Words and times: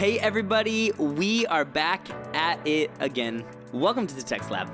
Hey, 0.00 0.18
everybody, 0.18 0.92
we 0.92 1.44
are 1.48 1.66
back 1.66 2.08
at 2.34 2.66
it 2.66 2.90
again. 3.00 3.44
Welcome 3.70 4.06
to 4.06 4.14
the 4.16 4.22
Text 4.22 4.50
Lab, 4.50 4.70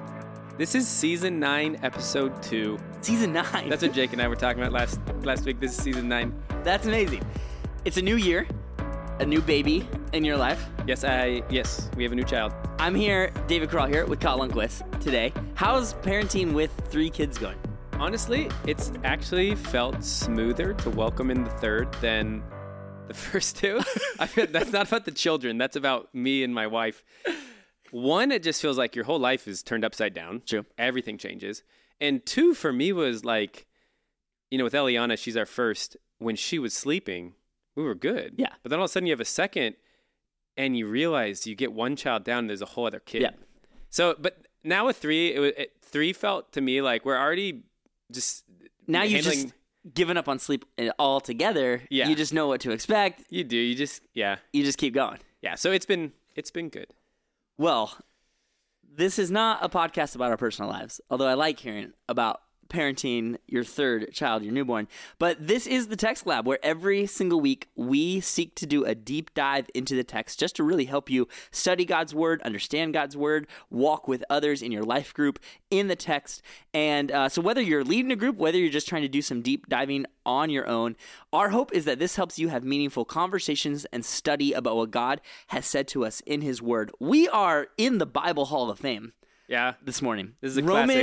This 0.56 0.76
is 0.76 0.86
season 0.86 1.40
nine, 1.40 1.80
episode 1.82 2.40
two. 2.44 2.78
season 3.00 3.32
nine. 3.32 3.68
That's 3.68 3.82
what 3.82 3.92
Jake 3.92 4.12
and 4.12 4.22
I 4.22 4.28
were 4.28 4.36
talking 4.36 4.62
about 4.62 4.72
last 4.72 5.00
last 5.24 5.44
week. 5.44 5.58
This 5.58 5.76
is 5.76 5.82
season 5.82 6.08
nine. 6.08 6.32
That's 6.62 6.86
amazing. 6.86 7.24
It's 7.84 7.96
a 7.96 8.02
new 8.02 8.14
year, 8.14 8.46
a 9.18 9.26
new 9.26 9.40
baby 9.40 9.88
in 10.12 10.24
your 10.24 10.36
life. 10.36 10.64
Yes, 10.86 11.02
I 11.02 11.42
yes, 11.50 11.90
we 11.96 12.04
have 12.04 12.12
a 12.12 12.14
new 12.14 12.22
child. 12.22 12.52
I'm 12.78 12.94
here, 12.94 13.32
David 13.48 13.68
Crawl 13.70 13.88
here 13.88 14.06
with 14.06 14.20
Kyle 14.20 14.38
Lundquist 14.38 15.00
today. 15.00 15.32
How's 15.54 15.94
parenting 15.94 16.52
with 16.52 16.70
three 16.88 17.10
kids 17.10 17.36
going? 17.36 17.58
Honestly, 17.94 18.48
it's 18.64 18.92
actually 19.02 19.56
felt 19.56 20.04
smoother 20.04 20.72
to 20.74 20.90
welcome 20.90 21.32
in 21.32 21.42
the 21.42 21.50
third 21.50 21.92
than 21.94 22.44
the 23.08 23.14
first 23.14 23.56
two. 23.56 23.80
I 24.18 24.26
feel 24.26 24.46
that's 24.46 24.72
not 24.72 24.88
about 24.88 25.04
the 25.04 25.10
children. 25.12 25.58
That's 25.58 25.76
about 25.76 26.14
me 26.14 26.42
and 26.42 26.54
my 26.54 26.66
wife. 26.66 27.02
One, 27.90 28.32
it 28.32 28.42
just 28.42 28.60
feels 28.60 28.76
like 28.78 28.96
your 28.96 29.04
whole 29.04 29.18
life 29.18 29.46
is 29.46 29.62
turned 29.62 29.84
upside 29.84 30.12
down. 30.14 30.42
True. 30.44 30.64
Everything 30.76 31.18
changes. 31.18 31.62
And 32.00 32.24
two, 32.26 32.52
for 32.54 32.72
me, 32.72 32.92
was 32.92 33.24
like, 33.24 33.66
you 34.50 34.58
know, 34.58 34.64
with 34.64 34.74
Eliana, 34.74 35.16
she's 35.18 35.36
our 35.36 35.46
first. 35.46 35.96
When 36.18 36.36
she 36.36 36.58
was 36.58 36.74
sleeping, 36.74 37.34
we 37.74 37.82
were 37.84 37.94
good. 37.94 38.34
Yeah. 38.36 38.48
But 38.62 38.70
then 38.70 38.78
all 38.78 38.84
of 38.84 38.90
a 38.90 38.92
sudden, 38.92 39.06
you 39.06 39.12
have 39.12 39.20
a 39.20 39.24
second, 39.24 39.76
and 40.56 40.76
you 40.76 40.86
realize 40.86 41.46
you 41.46 41.54
get 41.54 41.72
one 41.72 41.96
child 41.96 42.24
down, 42.24 42.40
and 42.40 42.50
there's 42.50 42.62
a 42.62 42.66
whole 42.66 42.86
other 42.86 43.00
kid. 43.00 43.22
Yeah. 43.22 43.30
So, 43.90 44.14
but 44.18 44.46
now 44.64 44.86
with 44.86 44.96
three, 44.96 45.34
it 45.34 45.38
was 45.38 45.52
it, 45.56 45.72
three 45.82 46.12
felt 46.12 46.52
to 46.52 46.60
me 46.60 46.82
like 46.82 47.04
we're 47.04 47.18
already 47.18 47.62
just 48.10 48.44
Now 48.86 49.02
you've 49.02 49.24
handling- 49.24 49.44
just 49.44 49.54
given 49.94 50.16
up 50.16 50.28
on 50.28 50.38
sleep 50.38 50.64
eh, 50.78 50.90
altogether. 50.98 51.82
Yeah. 51.90 52.08
You 52.08 52.14
just 52.16 52.32
know 52.34 52.46
what 52.48 52.60
to 52.62 52.70
expect. 52.70 53.24
you 53.30 53.44
do 53.44 53.56
you 53.56 53.74
just 53.74 54.02
yeah 54.14 54.36
You 54.52 54.64
just 54.64 54.78
keep 54.78 54.94
going. 54.94 55.18
yeah. 55.42 55.54
So 55.54 55.72
it's 55.72 55.86
been 55.86 56.12
it's 56.34 56.50
been 56.50 56.68
good. 56.68 56.88
Well, 57.58 57.96
this 58.82 59.18
is 59.18 59.30
not 59.30 59.64
a 59.64 59.68
podcast 59.68 60.14
about 60.14 60.30
our 60.30 60.36
personal 60.36 60.70
lives, 60.70 61.00
although 61.10 61.26
I 61.26 61.34
like 61.34 61.58
hearing 61.60 61.92
about 62.08 62.40
parenting 62.68 63.36
your 63.46 63.64
third 63.64 64.12
child, 64.12 64.42
your 64.42 64.52
newborn. 64.52 64.88
But 65.18 65.46
this 65.46 65.66
is 65.66 65.88
the 65.88 65.96
Text 65.96 66.26
Lab, 66.26 66.46
where 66.46 66.58
every 66.62 67.06
single 67.06 67.40
week 67.40 67.68
we 67.74 68.20
seek 68.20 68.54
to 68.56 68.66
do 68.66 68.84
a 68.84 68.94
deep 68.94 69.32
dive 69.34 69.68
into 69.74 69.94
the 69.94 70.04
text 70.04 70.38
just 70.38 70.56
to 70.56 70.64
really 70.64 70.86
help 70.86 71.10
you 71.10 71.28
study 71.50 71.84
God's 71.84 72.14
Word, 72.14 72.42
understand 72.42 72.92
God's 72.92 73.16
Word, 73.16 73.46
walk 73.70 74.08
with 74.08 74.24
others 74.30 74.62
in 74.62 74.72
your 74.72 74.82
life 74.82 75.12
group 75.14 75.38
in 75.70 75.88
the 75.88 75.96
text. 75.96 76.42
And 76.74 77.10
uh, 77.12 77.28
so, 77.28 77.40
whether 77.40 77.60
you're 77.60 77.84
leading 77.84 78.12
a 78.12 78.16
group, 78.16 78.36
whether 78.36 78.58
you're 78.58 78.70
just 78.70 78.88
trying 78.88 79.02
to 79.02 79.08
do 79.08 79.22
some 79.22 79.42
deep 79.42 79.68
diving 79.68 80.06
on 80.24 80.50
your 80.50 80.66
own, 80.66 80.96
our 81.32 81.50
hope 81.50 81.72
is 81.72 81.84
that 81.84 81.98
this 81.98 82.16
helps 82.16 82.38
you 82.38 82.48
have 82.48 82.64
meaningful 82.64 83.04
conversations 83.04 83.86
and 83.92 84.04
study 84.04 84.52
about 84.52 84.76
what 84.76 84.90
God 84.90 85.20
has 85.48 85.66
said 85.66 85.88
to 85.88 86.04
us 86.04 86.20
in 86.26 86.40
His 86.40 86.60
Word. 86.62 86.90
We 87.00 87.28
are 87.28 87.68
in 87.76 87.98
the 87.98 88.06
Bible 88.06 88.46
Hall 88.46 88.70
of 88.70 88.78
Fame 88.80 89.12
Yeah. 89.48 89.74
this 89.82 90.02
morning. 90.02 90.34
This 90.40 90.52
is 90.52 90.56
a 90.56 90.62
classic. 90.86 90.96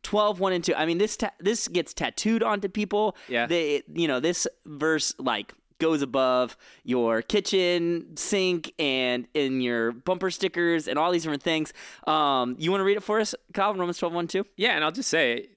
Romans 0.00 0.38
12, 0.38 0.40
1 0.40 0.52
and 0.52 0.64
2. 0.64 0.74
I 0.74 0.86
mean, 0.86 0.98
this 0.98 1.16
ta- 1.16 1.32
this 1.38 1.68
gets 1.68 1.94
tattooed 1.94 2.42
onto 2.42 2.68
people. 2.68 3.16
Yeah. 3.28 3.46
They, 3.46 3.82
you 3.92 4.08
know, 4.08 4.20
this 4.20 4.46
verse, 4.66 5.14
like, 5.18 5.52
goes 5.78 6.02
above 6.02 6.56
your 6.84 7.22
kitchen 7.22 8.14
sink 8.14 8.72
and 8.78 9.26
in 9.32 9.62
your 9.62 9.92
bumper 9.92 10.30
stickers 10.30 10.86
and 10.86 10.98
all 10.98 11.10
these 11.10 11.22
different 11.22 11.42
things. 11.42 11.72
Um, 12.06 12.56
you 12.58 12.70
want 12.70 12.80
to 12.80 12.84
read 12.84 12.98
it 12.98 13.02
for 13.02 13.18
us, 13.18 13.34
Kyle? 13.54 13.74
Romans 13.74 13.98
12, 13.98 14.14
1 14.14 14.28
2? 14.28 14.46
Yeah, 14.56 14.70
and 14.72 14.84
I'll 14.84 14.92
just 14.92 15.08
say, 15.08 15.48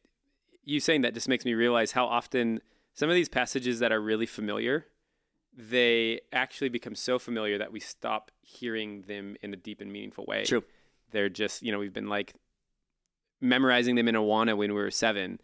you 0.63 0.79
saying 0.79 1.01
that 1.01 1.13
just 1.13 1.27
makes 1.27 1.45
me 1.45 1.53
realize 1.53 1.91
how 1.91 2.05
often 2.05 2.61
some 2.93 3.09
of 3.09 3.15
these 3.15 3.29
passages 3.29 3.79
that 3.79 3.91
are 3.91 3.99
really 3.99 4.25
familiar, 4.25 4.85
they 5.55 6.21
actually 6.31 6.69
become 6.69 6.95
so 6.95 7.19
familiar 7.19 7.57
that 7.57 7.71
we 7.71 7.79
stop 7.79 8.31
hearing 8.41 9.03
them 9.03 9.35
in 9.41 9.53
a 9.53 9.57
deep 9.57 9.81
and 9.81 9.91
meaningful 9.91 10.25
way. 10.25 10.45
True. 10.45 10.63
They're 11.11 11.29
just, 11.29 11.61
you 11.63 11.71
know, 11.71 11.79
we've 11.79 11.93
been 11.93 12.09
like 12.09 12.33
memorizing 13.43 13.95
them 13.95 14.07
in 14.07 14.15
Awana 14.15 14.57
when 14.57 14.73
we 14.73 14.81
were 14.81 14.89
seven. 14.89 15.39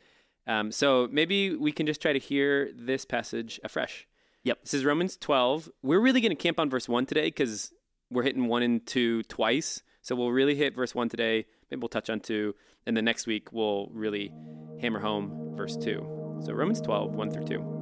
Um, 0.48 0.72
so 0.72 1.08
maybe 1.12 1.56
we 1.56 1.72
can 1.72 1.86
just 1.86 2.02
try 2.02 2.14
to 2.14 2.20
hear 2.20 2.72
this 2.74 3.06
passage 3.06 3.60
afresh. 3.64 4.08
Yep. 4.44 4.64
This 4.64 4.74
is 4.74 4.86
Romans 4.86 5.18
12. 5.18 5.70
We're 5.84 6.00
really 6.00 6.22
going 6.22 6.32
to 6.32 6.36
camp 6.36 6.60
on 6.60 6.70
verse 6.70 6.88
1 6.88 7.06
today 7.06 7.26
because 7.26 7.74
we're 8.10 8.24
hitting 8.24 8.48
1 8.48 8.64
and 8.64 8.86
2 8.88 9.24
twice. 9.24 9.84
So 10.02 10.16
we'll 10.16 10.32
really 10.32 10.56
hit 10.56 10.76
verse 10.76 10.96
1 10.96 11.10
today. 11.10 11.46
Maybe 11.70 11.82
we'll 11.82 11.90
touch 11.90 12.10
on 12.10 12.22
2. 12.22 12.56
And 12.88 12.98
then 12.98 13.06
next 13.06 13.28
week, 13.28 13.52
we'll 13.52 13.90
really 13.94 14.34
hammer 14.82 15.00
home 15.00 15.56
verse 15.56 15.76
2. 15.76 16.40
So 16.46 16.54
Romans 16.54 16.82
12, 16.82 17.14
1 17.14 17.32
through 17.32 17.46
2. 17.46 17.79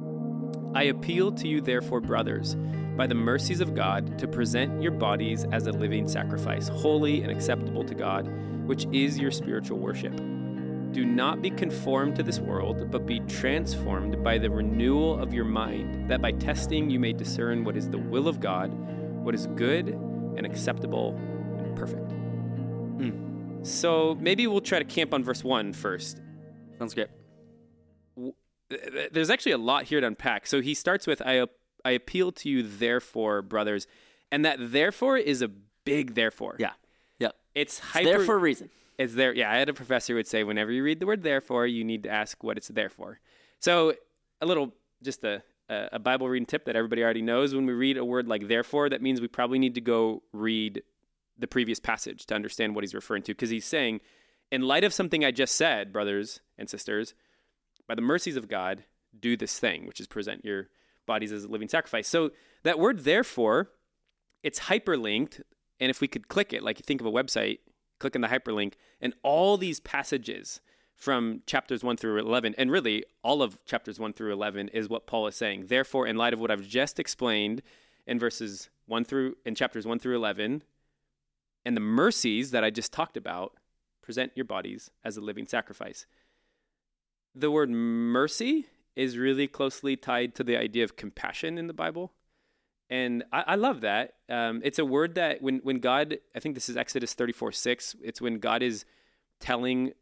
I 0.74 0.84
appeal 0.84 1.32
to 1.32 1.48
you, 1.48 1.60
therefore, 1.60 2.00
brothers, 2.00 2.56
by 2.96 3.06
the 3.06 3.14
mercies 3.14 3.60
of 3.60 3.74
God, 3.74 4.18
to 4.18 4.28
present 4.28 4.82
your 4.82 4.92
bodies 4.92 5.44
as 5.50 5.66
a 5.66 5.72
living 5.72 6.06
sacrifice, 6.08 6.68
holy 6.68 7.22
and 7.22 7.30
acceptable 7.30 7.84
to 7.84 7.94
God, 7.94 8.28
which 8.66 8.86
is 8.92 9.18
your 9.18 9.30
spiritual 9.30 9.78
worship. 9.78 10.14
Do 10.92 11.04
not 11.04 11.42
be 11.42 11.50
conformed 11.50 12.16
to 12.16 12.22
this 12.22 12.38
world, 12.38 12.90
but 12.90 13.06
be 13.06 13.20
transformed 13.20 14.22
by 14.24 14.38
the 14.38 14.50
renewal 14.50 15.18
of 15.18 15.32
your 15.32 15.44
mind, 15.44 16.10
that 16.10 16.20
by 16.20 16.32
testing 16.32 16.90
you 16.90 16.98
may 16.98 17.12
discern 17.12 17.64
what 17.64 17.76
is 17.76 17.88
the 17.88 17.98
will 17.98 18.26
of 18.26 18.40
God, 18.40 18.72
what 19.22 19.34
is 19.34 19.46
good 19.48 19.88
and 19.88 20.44
acceptable 20.46 21.14
and 21.58 21.76
perfect. 21.76 22.10
Hmm. 22.10 23.62
So 23.62 24.16
maybe 24.20 24.46
we'll 24.46 24.60
try 24.60 24.78
to 24.78 24.84
camp 24.84 25.14
on 25.14 25.22
verse 25.24 25.44
one 25.44 25.72
first. 25.72 26.20
Sounds 26.78 26.94
great. 26.94 27.08
Th- 28.70 29.10
There's 29.12 29.30
actually 29.30 29.52
a 29.52 29.58
lot 29.58 29.84
here 29.84 30.00
to 30.00 30.06
unpack. 30.06 30.46
So 30.46 30.60
he 30.60 30.74
starts 30.74 31.06
with, 31.06 31.22
I, 31.22 31.46
I 31.84 31.92
appeal 31.92 32.32
to 32.32 32.48
you, 32.48 32.62
therefore, 32.62 33.42
brothers. 33.42 33.86
And 34.30 34.44
that 34.44 34.58
therefore 34.60 35.16
is 35.16 35.42
a 35.42 35.48
big 35.84 36.14
therefore. 36.14 36.56
Yeah. 36.58 36.72
Yep. 37.18 37.34
It's 37.54 37.78
hyper. 37.78 38.04
There 38.04 38.20
for 38.20 38.34
a 38.34 38.38
reason. 38.38 38.70
It's 38.98 39.14
there. 39.14 39.32
Yeah, 39.32 39.50
I 39.50 39.56
had 39.56 39.68
a 39.68 39.74
professor 39.74 40.12
who 40.12 40.16
would 40.16 40.26
say 40.26 40.44
whenever 40.44 40.72
you 40.72 40.82
read 40.82 41.00
the 41.00 41.06
word 41.06 41.22
therefore, 41.22 41.66
you 41.66 41.84
need 41.84 42.02
to 42.02 42.10
ask 42.10 42.42
what 42.42 42.56
it's 42.56 42.68
there 42.68 42.90
for. 42.90 43.20
So 43.60 43.94
a 44.40 44.46
little, 44.46 44.74
just 45.02 45.24
a 45.24 45.42
a 45.68 45.98
Bible 45.98 46.28
reading 46.28 46.46
tip 46.46 46.64
that 46.64 46.76
everybody 46.76 47.02
already 47.02 47.22
knows. 47.22 47.54
When 47.54 47.66
we 47.66 47.74
read 47.74 47.98
a 47.98 48.04
word 48.04 48.26
like 48.26 48.48
therefore, 48.48 48.88
that 48.88 49.02
means 49.02 49.20
we 49.20 49.28
probably 49.28 49.58
need 49.58 49.74
to 49.74 49.80
go 49.80 50.22
read 50.32 50.82
the 51.38 51.46
previous 51.46 51.78
passage 51.78 52.26
to 52.26 52.34
understand 52.34 52.74
what 52.74 52.84
he's 52.84 52.94
referring 52.94 53.22
to. 53.24 53.32
Because 53.32 53.50
he's 53.50 53.66
saying, 53.66 54.00
in 54.50 54.62
light 54.62 54.84
of 54.84 54.94
something 54.94 55.24
I 55.24 55.30
just 55.30 55.54
said, 55.54 55.92
brothers 55.92 56.40
and 56.56 56.70
sisters, 56.70 57.14
by 57.88 57.96
the 57.96 58.02
mercies 58.02 58.36
of 58.36 58.46
God, 58.48 58.84
do 59.18 59.36
this 59.36 59.58
thing, 59.58 59.86
which 59.86 59.98
is 59.98 60.06
present 60.06 60.44
your 60.44 60.68
bodies 61.06 61.32
as 61.32 61.44
a 61.44 61.48
living 61.48 61.68
sacrifice. 61.68 62.06
So 62.06 62.30
that 62.62 62.78
word 62.78 63.00
therefore, 63.00 63.70
it's 64.42 64.60
hyperlinked. 64.60 65.40
And 65.80 65.90
if 65.90 66.00
we 66.00 66.06
could 66.06 66.28
click 66.28 66.52
it, 66.52 66.62
like 66.62 66.78
you 66.78 66.84
think 66.86 67.00
of 67.00 67.06
a 67.06 67.10
website, 67.10 67.58
click 67.98 68.14
on 68.14 68.22
the 68.22 68.28
hyperlink, 68.28 68.74
and 69.00 69.14
all 69.22 69.56
these 69.56 69.80
passages 69.80 70.60
from 70.94 71.42
chapters 71.46 71.84
1 71.84 71.96
through 71.96 72.18
11, 72.18 72.54
and 72.58 72.70
really 72.70 73.04
all 73.22 73.40
of 73.40 73.64
chapters 73.64 74.00
1 74.00 74.12
through 74.12 74.32
11 74.32 74.68
is 74.68 74.88
what 74.88 75.06
Paul 75.06 75.28
is 75.28 75.36
saying. 75.36 75.66
Therefore, 75.68 76.06
in 76.06 76.16
light 76.16 76.32
of 76.32 76.40
what 76.40 76.50
I've 76.50 76.66
just 76.66 76.98
explained 76.98 77.62
in 78.06 78.18
verses 78.18 78.68
1 78.86 79.04
through, 79.04 79.36
in 79.44 79.54
chapters 79.54 79.86
1 79.86 80.00
through 80.00 80.16
11, 80.16 80.64
and 81.64 81.76
the 81.76 81.80
mercies 81.80 82.50
that 82.50 82.64
I 82.64 82.70
just 82.70 82.92
talked 82.92 83.16
about, 83.16 83.54
present 84.02 84.32
your 84.34 84.44
bodies 84.44 84.90
as 85.04 85.16
a 85.16 85.20
living 85.20 85.46
sacrifice. 85.46 86.06
The 87.38 87.52
word 87.52 87.70
mercy 87.70 88.66
is 88.96 89.16
really 89.16 89.46
closely 89.46 89.96
tied 89.96 90.34
to 90.34 90.42
the 90.42 90.56
idea 90.56 90.82
of 90.82 90.96
compassion 90.96 91.56
in 91.56 91.68
the 91.68 91.72
Bible. 91.72 92.12
And 92.90 93.22
I, 93.32 93.44
I 93.48 93.54
love 93.54 93.80
that. 93.82 94.14
Um, 94.28 94.60
it's 94.64 94.80
a 94.80 94.84
word 94.84 95.14
that 95.14 95.40
when, 95.40 95.58
when 95.58 95.78
God, 95.78 96.18
I 96.34 96.40
think 96.40 96.56
this 96.56 96.68
is 96.68 96.76
Exodus 96.76 97.14
34 97.14 97.52
6, 97.52 97.94
it's 98.02 98.20
when 98.20 98.40
God 98.40 98.60
is 98.60 98.84
telling, 99.38 99.92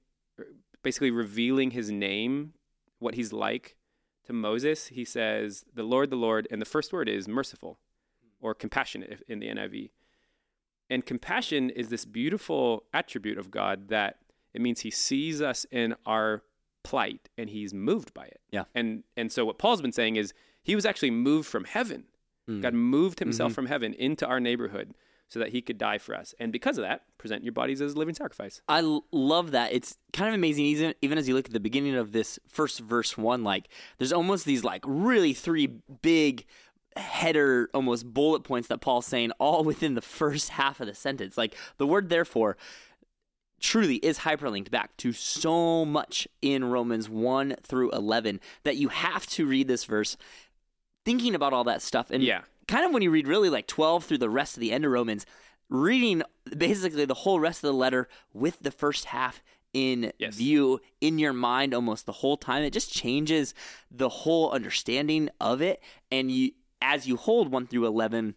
basically 0.83 1.11
revealing 1.11 1.73
his 1.73 1.91
name, 1.91 2.55
what 2.99 3.17
he's 3.17 3.35
like 3.35 3.77
to 4.25 4.33
Moses. 4.33 4.87
He 4.87 5.05
says, 5.05 5.67
The 5.75 5.83
Lord, 5.83 6.09
the 6.09 6.17
Lord, 6.17 6.49
and 6.51 6.63
the 6.63 6.67
first 6.67 6.91
word 6.91 7.07
is 7.07 7.29
merciful 7.29 7.79
or 8.41 8.55
compassionate 8.55 9.23
in 9.29 9.41
the 9.41 9.49
NIV. 9.49 9.91
And 10.89 11.05
compassion 11.05 11.69
is 11.69 11.91
this 11.91 12.07
beautiful 12.07 12.85
attribute 12.95 13.37
of 13.37 13.51
God 13.51 13.89
that 13.89 14.21
it 14.55 14.63
means 14.63 14.81
he 14.81 14.91
sees 14.91 15.43
us 15.43 15.67
in 15.71 15.97
our 16.07 16.43
plight 16.87 17.29
and 17.37 17.51
he's 17.51 17.75
moved 17.75 18.15
by 18.15 18.25
it. 18.27 18.41
Yeah. 18.53 18.65
And 18.75 19.03
and 19.17 19.33
so 19.33 19.45
what 19.45 19.59
Paul's 19.59 19.83
been 19.83 19.93
saying 19.93 20.15
is 20.17 20.33
he 20.63 20.77
was 20.77 20.87
actually 20.87 21.11
moved 21.11 21.49
from 21.49 21.65
heaven. 21.65 22.05
Hmm. 22.47 22.61
God 22.61 22.75
moved 22.75 23.19
himself 23.19 23.51
mm-hmm. 23.51 23.55
from 23.55 23.67
heaven 23.67 23.93
into 23.95 24.25
our 24.25 24.39
neighborhood 24.39 24.95
so 25.29 25.41
that 25.41 25.49
he 25.49 25.61
could 25.61 25.79
die 25.79 25.99
for 25.99 26.15
us. 26.15 26.33
And 26.39 26.53
because 26.53 26.79
of 26.79 26.83
that, 26.83 27.03
present 27.19 27.43
your 27.43 27.53
bodies 27.53 27.81
as 27.81 27.95
a 27.95 27.99
living 27.99 28.15
sacrifice. 28.15 28.61
I 28.69 28.83
l- 28.83 29.05
love 29.11 29.51
that. 29.51 29.73
It's 29.73 29.97
kind 30.13 30.29
of 30.29 30.35
amazing, 30.37 30.65
even, 30.67 30.95
even 31.03 31.19
as 31.19 31.27
you 31.27 31.35
look 31.35 31.47
at 31.47 31.53
the 31.53 31.59
beginning 31.59 31.97
of 31.97 32.13
this 32.13 32.39
first 32.47 32.79
verse 32.79 33.19
one. 33.19 33.43
Like, 33.43 33.69
there's 33.99 34.13
almost 34.13 34.45
these 34.45 34.63
like 34.63 34.85
really 34.87 35.35
three 35.35 35.67
big 35.67 36.45
header, 36.97 37.69
almost 37.75 38.07
bullet 38.07 38.45
points 38.45 38.69
that 38.69 38.81
Paul's 38.81 39.07
saying 39.07 39.33
all 39.41 39.65
within 39.71 39.95
the 39.95 40.01
first 40.01 40.51
half 40.51 40.79
of 40.79 40.87
the 40.87 40.95
sentence. 40.95 41.37
Like 41.37 41.57
the 41.79 41.89
word 41.89 42.09
therefore 42.09 42.57
truly 43.61 43.97
is 43.97 44.21
hyperlinked 44.21 44.71
back 44.71 44.97
to 44.99 45.13
so 45.13 45.85
much 45.85 46.29
in 46.43 46.65
Romans 46.65 47.09
1 47.09 47.57
through 47.63 47.91
11 47.93 48.41
that 48.65 48.77
you 48.77 48.89
have 48.89 49.27
to 49.29 49.47
read 49.47 49.69
this 49.69 49.85
verse 49.85 50.17
thinking 51.05 51.35
about 51.35 51.53
all 51.53 51.65
that 51.65 51.83
stuff 51.83 52.11
and 52.11 52.23
Yeah. 52.23 52.43
kind 52.69 52.85
of 52.85 52.93
when 52.93 53.03
you 53.03 53.11
read 53.11 53.29
really 53.29 53.49
like 53.51 53.67
12 53.67 54.05
through 54.05 54.19
the 54.19 54.31
rest 54.31 54.57
of 54.57 54.61
the 54.61 54.73
end 54.73 54.85
of 54.85 54.91
Romans, 54.91 55.25
reading 55.69 56.23
basically 56.57 57.05
the 57.05 57.15
whole 57.15 57.41
rest 57.41 57.63
of 57.65 57.69
the 57.69 57.75
letter 57.75 58.09
with 58.33 58.59
the 58.61 58.71
first 58.71 59.07
half 59.07 59.43
in 59.73 60.13
Yes. 60.19 60.35
view 60.37 60.81
in 61.01 61.19
your 61.19 61.33
mind 61.33 61.75
almost 61.75 62.07
the 62.07 62.13
whole 62.13 62.37
time. 62.37 62.63
It 62.63 62.73
just 62.73 62.93
changes 62.93 63.55
the 63.91 64.09
whole 64.09 64.51
understanding 64.51 65.29
of 65.41 65.61
it. 65.61 65.83
And 66.11 66.31
you, 66.31 66.53
as 66.81 67.07
you 67.07 67.17
hold 67.17 67.51
one 67.53 67.67
through 67.67 67.87
11 67.87 68.37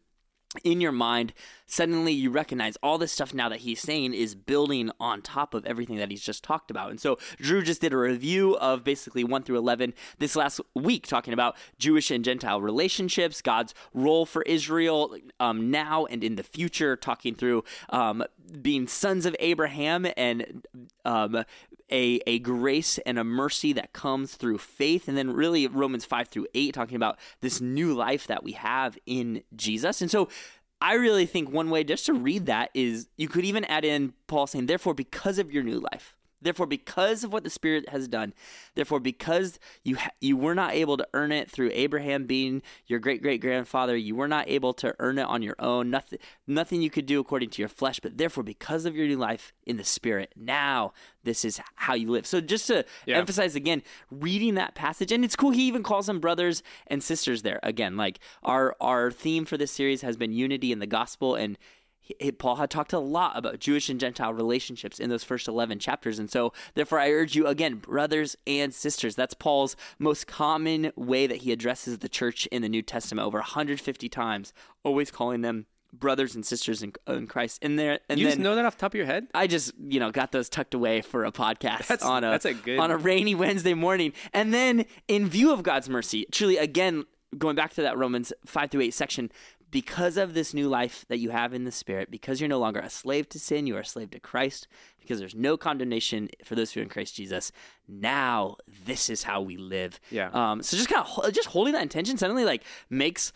in 0.64 0.82
your 0.82 0.92
mind, 0.92 1.34
suddenly 1.68 2.12
you 2.12 2.32
recognize 2.32 2.76
all 2.82 2.98
this 2.98 3.12
stuff 3.12 3.36
now 3.36 3.50
that 3.50 3.60
he's 3.60 3.80
saying 3.80 4.16
is 4.16 4.34
building 4.34 4.90
on 5.00 5.22
top 5.22 5.54
of 5.54 5.64
everything 5.66 5.98
that 5.98 6.10
he's 6.10 6.24
just 6.24 6.44
talked 6.44 6.72
about. 6.72 6.90
And 6.90 7.00
so 7.00 7.20
Drew 7.38 7.62
just 7.62 7.82
did 7.82 7.94
a 7.94 7.98
review 7.98 8.58
of 8.58 8.84
basically 8.84 9.24
1 9.24 9.44
through 9.44 9.60
11 9.60 9.94
this 10.18 10.36
last 10.36 10.60
week, 10.74 11.06
talking 11.06 11.34
about 11.34 11.56
Jewish 11.78 12.10
and 12.10 12.26
Gentile 12.26 12.62
relationships, 12.62 13.44
God's 13.44 13.76
role 13.94 14.26
for 14.26 14.42
Israel 14.44 15.16
um, 15.40 15.70
now 15.70 16.06
and 16.06 16.24
in 16.24 16.36
the 16.36 16.44
future, 16.44 16.96
talking 16.96 17.36
through 17.36 17.64
um, 17.90 18.24
being 18.60 18.88
sons 18.88 19.28
of 19.28 19.36
Abraham 19.40 20.08
and 20.18 20.66
um, 21.06 21.46
a, 21.92 22.22
a 22.28 22.40
grace 22.40 22.98
and 23.00 23.18
a 23.20 23.24
mercy 23.24 23.74
that 23.74 23.94
comes 23.94 24.36
through 24.36 24.58
faith. 24.60 25.08
And 25.08 25.18
then 25.18 25.32
really 25.32 25.68
Romans 25.68 26.06
5 26.06 26.28
through 26.28 26.48
8, 26.54 26.74
talking 26.74 26.96
about 26.96 27.18
this 27.42 27.62
new 27.62 27.94
life 27.94 28.28
that 28.28 28.44
we 28.44 28.54
have 28.54 28.98
in 29.06 29.44
Jesus. 29.56 30.02
And 30.02 30.10
so 30.10 30.30
I 30.82 30.94
really 30.94 31.26
think 31.26 31.52
one 31.52 31.70
way 31.70 31.84
just 31.84 32.06
to 32.06 32.14
read 32.14 32.46
that 32.46 32.70
is 32.74 33.08
you 33.18 33.28
could 33.28 33.46
even 33.46 33.66
add 33.66 33.84
in 33.84 34.14
Paul 34.28 34.48
saying, 34.48 34.68
therefore, 34.68 34.94
because 34.94 35.38
of 35.38 35.52
your 35.52 35.64
new 35.64 35.80
life, 35.92 36.16
therefore, 36.42 36.66
because 36.66 37.24
of 37.24 37.32
what 37.34 37.44
the 37.44 37.50
Spirit 37.50 37.90
has 37.90 38.08
done, 38.08 38.34
therefore, 38.76 39.00
because 39.00 39.60
you 39.84 39.96
ha- 39.98 40.12
you 40.22 40.38
were 40.38 40.56
not 40.56 40.74
able 40.74 40.98
to 40.98 41.08
earn 41.14 41.32
it 41.32 41.50
through 41.50 41.72
Abraham 41.74 42.26
being 42.26 42.62
your 42.88 43.00
great 43.00 43.22
great 43.22 43.42
grandfather, 43.42 43.96
you 43.96 44.16
were 44.16 44.28
not 44.28 44.48
able 44.50 44.74
to 44.76 44.94
earn 45.00 45.18
it 45.18 45.24
on 45.24 45.42
your 45.42 45.56
own. 45.60 45.90
Nothing 45.90 46.20
nothing 46.48 46.82
you 46.82 46.90
could 46.90 47.06
do 47.06 47.20
according 47.20 47.50
to 47.52 47.62
your 47.62 47.70
flesh, 47.70 48.00
but 48.00 48.18
therefore, 48.18 48.44
because 48.44 48.86
of 48.86 48.96
your 48.96 49.08
new 49.08 49.18
life 49.18 49.54
in 49.66 49.78
the 49.78 49.84
Spirit, 49.84 50.34
now 50.36 50.94
this 51.24 51.44
is 51.44 51.60
how 51.76 51.94
you 51.94 52.10
live. 52.10 52.26
So 52.26 52.40
just 52.42 52.68
to 52.68 52.86
Yeah. 53.06 53.18
emphasize 53.18 53.56
again, 53.56 53.84
reading 54.10 54.56
that 54.56 54.74
passage, 54.76 55.12
and 55.12 55.24
it's 55.26 55.36
cool. 55.36 55.52
He 55.52 55.64
even 55.68 55.84
calls 55.84 56.08
them 56.08 56.20
brothers 56.20 56.64
and 56.88 57.04
sisters 57.04 57.42
there. 57.42 57.60
Again, 57.64 57.98
like 57.98 58.20
our 58.44 58.76
our 58.80 59.12
theme 59.12 59.46
for 59.46 59.58
this 59.58 59.72
series 59.72 60.02
has 60.02 60.16
been 60.18 60.32
unity 60.32 60.72
in 60.72 60.80
the 60.80 60.88
gospel, 60.88 61.36
and 61.36 61.58
he, 62.20 62.32
Paul 62.32 62.56
had 62.58 62.70
talked 62.70 62.94
a 62.94 63.00
lot 63.00 63.38
about 63.38 63.60
Jewish 63.60 63.90
and 63.90 64.00
Gentile 64.00 64.34
relationships 64.34 65.00
in 65.00 65.10
those 65.10 65.24
first 65.24 65.48
eleven 65.48 65.80
chapters, 65.80 66.20
and 66.20 66.30
so 66.30 66.54
therefore 66.74 67.00
I 67.00 67.12
urge 67.12 67.36
you 67.36 67.48
again, 67.48 67.76
brothers 67.76 68.36
and 68.48 68.74
sisters. 68.74 69.16
That's 69.16 69.34
Paul's 69.34 69.76
most 69.98 70.28
common 70.28 70.92
way 70.96 71.28
that 71.28 71.38
he 71.38 71.52
addresses 71.52 72.00
the 72.00 72.10
church 72.10 72.46
in 72.48 72.62
the 72.62 72.70
New 72.70 72.82
Testament, 72.82 73.26
over 73.26 73.40
150 73.40 74.10
times, 74.10 74.54
always 74.84 75.12
calling 75.12 75.42
them 75.42 75.66
brothers 75.92 76.36
and 76.36 76.46
sisters 76.46 76.84
in, 76.84 76.94
in 77.08 77.26
Christ. 77.28 77.60
And 77.64 77.80
there, 77.80 78.00
and 78.10 78.20
you 78.20 78.26
then 78.26 78.34
just 78.34 78.44
know 78.44 78.56
that 78.56 78.66
off 78.66 78.76
the 78.76 78.82
top 78.82 78.92
of 78.92 78.96
your 78.96 79.08
head? 79.08 79.28
I 79.34 79.48
just, 79.48 79.74
you 79.80 80.00
know, 80.00 80.12
got 80.12 80.32
those 80.32 80.48
tucked 80.48 80.74
away 80.76 81.02
for 81.02 81.26
a 81.26 81.32
podcast 81.32 81.88
That's- 81.88 82.04
on 82.04 82.24
a 82.24 82.30
that's 82.30 82.46
a 82.46 82.54
good- 82.54 82.80
on 82.80 82.92
a 82.92 82.98
rainy 82.98 83.34
Wednesday 83.36 83.74
morning. 83.74 84.14
And 84.34 84.54
then 84.54 84.86
in 85.08 85.28
view 85.28 85.52
of 85.52 85.64
God's 85.64 85.90
mercy, 85.90 86.28
truly 86.32 86.58
again 86.58 87.06
going 87.38 87.56
back 87.56 87.74
to 87.76 87.82
that 87.84 87.98
Romans 87.98 88.34
5 88.46 88.72
through 88.72 88.82
8 88.82 88.94
section, 88.94 89.32
because 89.72 90.18
of 90.18 90.34
this 90.34 90.54
new 90.54 90.68
life 90.68 91.06
that 91.10 91.18
you 91.20 91.30
have 91.30 91.54
in 91.54 91.64
the 91.64 91.72
spirit, 91.72 92.10
because 92.10 92.40
you're 92.42 92.48
no 92.50 92.60
longer 92.60 92.80
a 92.80 92.90
slave 92.90 93.30
to 93.30 93.40
sin, 93.40 93.68
you 93.68 93.76
are 93.78 93.82
a 93.82 93.86
slave 93.86 94.12
to 94.12 94.20
Christ, 94.20 94.68
because 95.00 95.20
there's 95.20 95.36
no 95.36 95.58
condemnation 95.58 96.30
for 96.44 96.56
those 96.56 96.72
who 96.72 96.80
are 96.80 96.84
in 96.84 96.90
Christ 96.90 97.16
Jesus. 97.16 97.52
Now 97.88 98.56
this 98.68 99.10
is 99.10 99.24
how 99.24 99.42
we 99.42 99.58
live. 99.58 100.00
Yeah. 100.12 100.30
Um 100.34 100.62
so 100.64 100.78
just 100.78 100.90
kind 100.90 101.06
of 101.06 101.34
just 101.34 101.50
holding 101.50 101.74
that 101.74 101.84
intention 101.84 102.18
suddenly 102.18 102.46
like 102.46 102.64
makes 102.90 103.32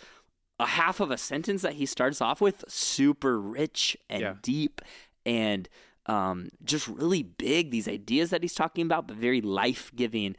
a 0.59 0.65
half 0.65 0.99
of 0.99 1.11
a 1.11 1.17
sentence 1.17 1.61
that 1.63 1.73
he 1.73 1.85
starts 1.85 2.21
off 2.21 2.39
with 2.41 2.63
super 2.67 3.39
rich 3.39 3.97
and 4.09 4.21
Yeah. 4.21 4.35
deep 4.41 4.81
and 5.25 5.67
um, 6.05 6.49
just 6.63 6.87
really 6.87 7.23
big. 7.23 7.71
These 7.71 7.87
ideas 7.87 8.29
that 8.31 8.41
he's 8.43 8.53
talking 8.53 8.85
about, 8.85 9.07
but 9.07 9.15
very 9.15 9.39
life 9.41 9.89
giving, 9.95 10.35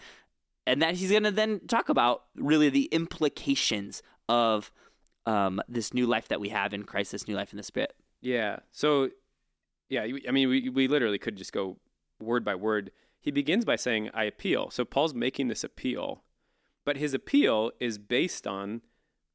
and 0.66 0.82
that 0.82 0.94
he's 0.96 1.10
going 1.10 1.22
to 1.22 1.30
then 1.30 1.60
talk 1.66 1.88
about 1.88 2.24
really 2.36 2.68
the 2.68 2.84
implications 2.92 4.02
of 4.28 4.70
um, 5.26 5.60
this 5.68 5.94
new 5.94 6.06
life 6.06 6.28
that 6.28 6.40
we 6.40 6.50
have 6.50 6.74
in 6.74 6.84
Christ, 6.84 7.12
this 7.12 7.28
new 7.28 7.36
life 7.36 7.52
in 7.52 7.56
the 7.56 7.62
Spirit. 7.62 7.94
Yeah. 8.20 8.60
So, 8.70 9.10
yeah, 9.88 10.06
I 10.26 10.30
mean, 10.30 10.48
we, 10.48 10.68
we 10.68 10.88
literally 10.88 11.18
could 11.18 11.36
just 11.36 11.52
go 11.52 11.76
word 12.20 12.44
by 12.44 12.54
word. 12.54 12.90
He 13.20 13.30
begins 13.30 13.64
by 13.64 13.76
saying, 13.76 14.10
I 14.14 14.24
appeal. 14.24 14.70
So 14.70 14.84
Paul's 14.84 15.14
making 15.14 15.48
this 15.48 15.64
appeal, 15.64 16.22
but 16.84 16.96
his 16.96 17.14
appeal 17.14 17.72
is 17.80 17.98
based 17.98 18.46
on 18.46 18.82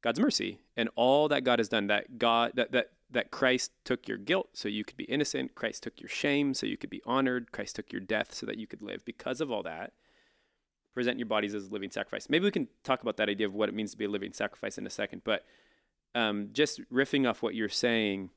God's 0.02 0.20
mercy 0.20 0.60
and 0.76 0.88
all 0.96 1.28
that 1.28 1.44
God 1.44 1.58
has 1.58 1.68
done, 1.68 1.88
that 1.88 2.18
God, 2.18 2.52
that, 2.54 2.72
that, 2.72 2.90
that 3.10 3.30
Christ 3.30 3.72
took 3.84 4.06
your 4.08 4.18
guilt 4.18 4.50
so 4.54 4.68
you 4.68 4.84
could 4.84 4.96
be 4.96 5.04
innocent. 5.04 5.54
Christ 5.54 5.82
took 5.82 6.00
your 6.00 6.08
shame 6.08 6.54
so 6.54 6.66
you 6.66 6.76
could 6.76 6.90
be 6.90 7.02
honored. 7.04 7.52
Christ 7.52 7.76
took 7.76 7.92
your 7.92 8.00
death 8.00 8.32
so 8.32 8.46
that 8.46 8.58
you 8.58 8.66
could 8.66 8.82
live. 8.82 9.04
Because 9.04 9.40
of 9.40 9.50
all 9.50 9.62
that, 9.64 9.92
present 10.94 11.18
your 11.18 11.26
bodies 11.26 11.54
as 11.54 11.68
a 11.68 11.72
living 11.72 11.90
sacrifice. 11.90 12.28
Maybe 12.28 12.44
we 12.44 12.50
can 12.50 12.68
talk 12.84 13.02
about 13.02 13.16
that 13.16 13.28
idea 13.28 13.46
of 13.46 13.54
what 13.54 13.68
it 13.68 13.74
means 13.74 13.92
to 13.92 13.96
be 13.96 14.04
a 14.04 14.10
living 14.10 14.32
sacrifice 14.32 14.78
in 14.78 14.86
a 14.86 14.90
second. 14.90 15.22
But 15.24 15.44
um, 16.14 16.48
just 16.52 16.80
riffing 16.90 17.28
off 17.28 17.42
what 17.42 17.54
you're 17.54 17.68
saying, 17.68 18.30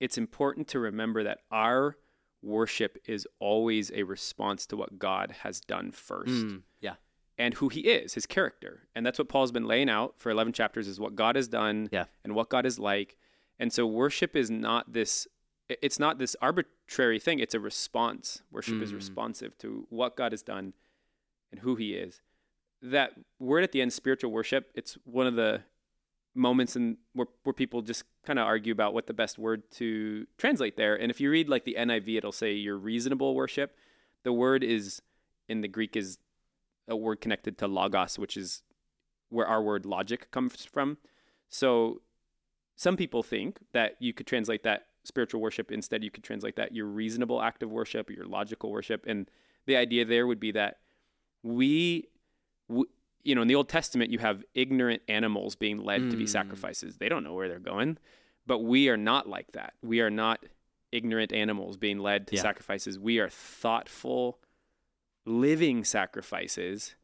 it's 0.00 0.18
important 0.18 0.68
to 0.68 0.78
remember 0.78 1.22
that 1.24 1.38
our 1.50 1.96
worship 2.42 2.98
is 3.06 3.26
always 3.38 3.90
a 3.94 4.02
response 4.02 4.66
to 4.66 4.76
what 4.76 4.98
God 4.98 5.34
has 5.42 5.60
done 5.60 5.90
first 5.92 6.30
Mm, 6.46 6.62
yeah. 6.80 6.96
and 7.38 7.54
who 7.54 7.68
he 7.70 7.80
is, 7.80 8.14
his 8.14 8.26
character. 8.26 8.82
And 8.94 9.06
that's 9.06 9.18
what 9.18 9.28
Paul's 9.30 9.52
been 9.52 9.66
laying 9.66 9.88
out 9.88 10.14
for 10.18 10.30
11 10.30 10.52
chapters 10.52 10.86
is 10.86 11.00
what 11.00 11.14
God 11.14 11.36
has 11.36 11.48
done 11.48 11.88
Yeah. 11.90 12.04
and 12.22 12.34
what 12.34 12.50
God 12.50 12.66
is 12.66 12.78
like. 12.78 13.16
And 13.58 13.72
so 13.72 13.86
worship 13.86 14.36
is 14.36 14.50
not 14.50 14.92
this 14.92 15.26
it's 15.80 15.98
not 15.98 16.18
this 16.18 16.36
arbitrary 16.42 17.18
thing, 17.18 17.38
it's 17.38 17.54
a 17.54 17.60
response. 17.60 18.42
Worship 18.50 18.82
is 18.82 18.92
Mm. 18.92 18.96
responsive 18.96 19.56
to 19.58 19.86
what 19.88 20.14
God 20.14 20.32
has 20.32 20.42
done 20.42 20.74
and 21.50 21.60
who 21.60 21.76
he 21.76 21.94
is. 21.94 22.20
That 22.82 23.14
word 23.38 23.64
at 23.64 23.72
the 23.72 23.80
end 23.80 23.94
spiritual 23.94 24.30
worship, 24.30 24.70
it's 24.74 24.98
one 25.04 25.26
of 25.26 25.36
the 25.36 25.62
moments 26.34 26.76
in 26.76 26.96
where 27.12 27.28
where 27.44 27.52
people 27.52 27.82
just 27.82 28.04
kind 28.24 28.38
of 28.38 28.46
argue 28.46 28.72
about 28.72 28.94
what 28.94 29.06
the 29.06 29.14
best 29.14 29.38
word 29.38 29.62
to 29.72 30.26
translate 30.36 30.76
there. 30.76 30.94
And 30.94 31.10
if 31.10 31.20
you 31.20 31.30
read 31.30 31.48
like 31.48 31.64
the 31.64 31.76
NIV, 31.78 32.18
it'll 32.18 32.32
say 32.32 32.52
your 32.52 32.76
reasonable 32.76 33.34
worship. 33.34 33.76
The 34.24 34.32
word 34.32 34.64
is 34.64 35.00
in 35.48 35.60
the 35.60 35.68
Greek 35.68 35.96
is 35.96 36.18
a 36.88 36.96
word 36.96 37.20
connected 37.20 37.58
to 37.58 37.66
logos, 37.66 38.18
which 38.18 38.36
is 38.36 38.62
where 39.28 39.46
our 39.46 39.62
word 39.62 39.86
logic 39.86 40.30
comes 40.30 40.64
from. 40.64 40.98
So 41.48 42.02
some 42.76 42.96
people 42.96 43.22
think 43.22 43.60
that 43.72 43.96
you 44.00 44.12
could 44.12 44.26
translate 44.26 44.62
that 44.64 44.86
spiritual 45.04 45.40
worship 45.40 45.70
instead 45.70 46.02
you 46.02 46.10
could 46.10 46.24
translate 46.24 46.56
that 46.56 46.74
your 46.74 46.86
reasonable 46.86 47.42
act 47.42 47.62
of 47.62 47.70
worship 47.70 48.10
your 48.10 48.24
logical 48.24 48.70
worship 48.70 49.04
and 49.06 49.30
the 49.66 49.76
idea 49.76 50.02
there 50.04 50.26
would 50.26 50.40
be 50.40 50.50
that 50.50 50.78
we 51.42 52.08
w- 52.68 52.88
you 53.24 53.34
know 53.34 53.42
in 53.42 53.48
the 53.48 53.54
old 53.54 53.68
testament 53.68 54.10
you 54.10 54.18
have 54.18 54.44
ignorant 54.54 55.02
animals 55.08 55.56
being 55.56 55.78
led 55.78 56.10
to 56.10 56.16
be 56.16 56.24
Mm. 56.24 56.28
sacrifices 56.28 56.96
they 56.98 57.08
don't 57.08 57.24
know 57.24 57.34
where 57.34 57.48
they're 57.48 57.58
going 57.58 57.98
but 58.46 58.58
we 58.60 58.88
are 58.88 58.96
not 58.96 59.28
like 59.28 59.52
that 59.52 59.74
we 59.82 60.00
are 60.00 60.10
not 60.10 60.44
ignorant 60.92 61.32
animals 61.32 61.76
being 61.76 61.98
led 61.98 62.26
to 62.28 62.36
Yeah. 62.36 62.42
sacrifices 62.42 62.98
we 62.98 63.18
are 63.18 63.28
thoughtful 63.30 64.38
living 65.26 65.84
sacrifices 65.84 66.94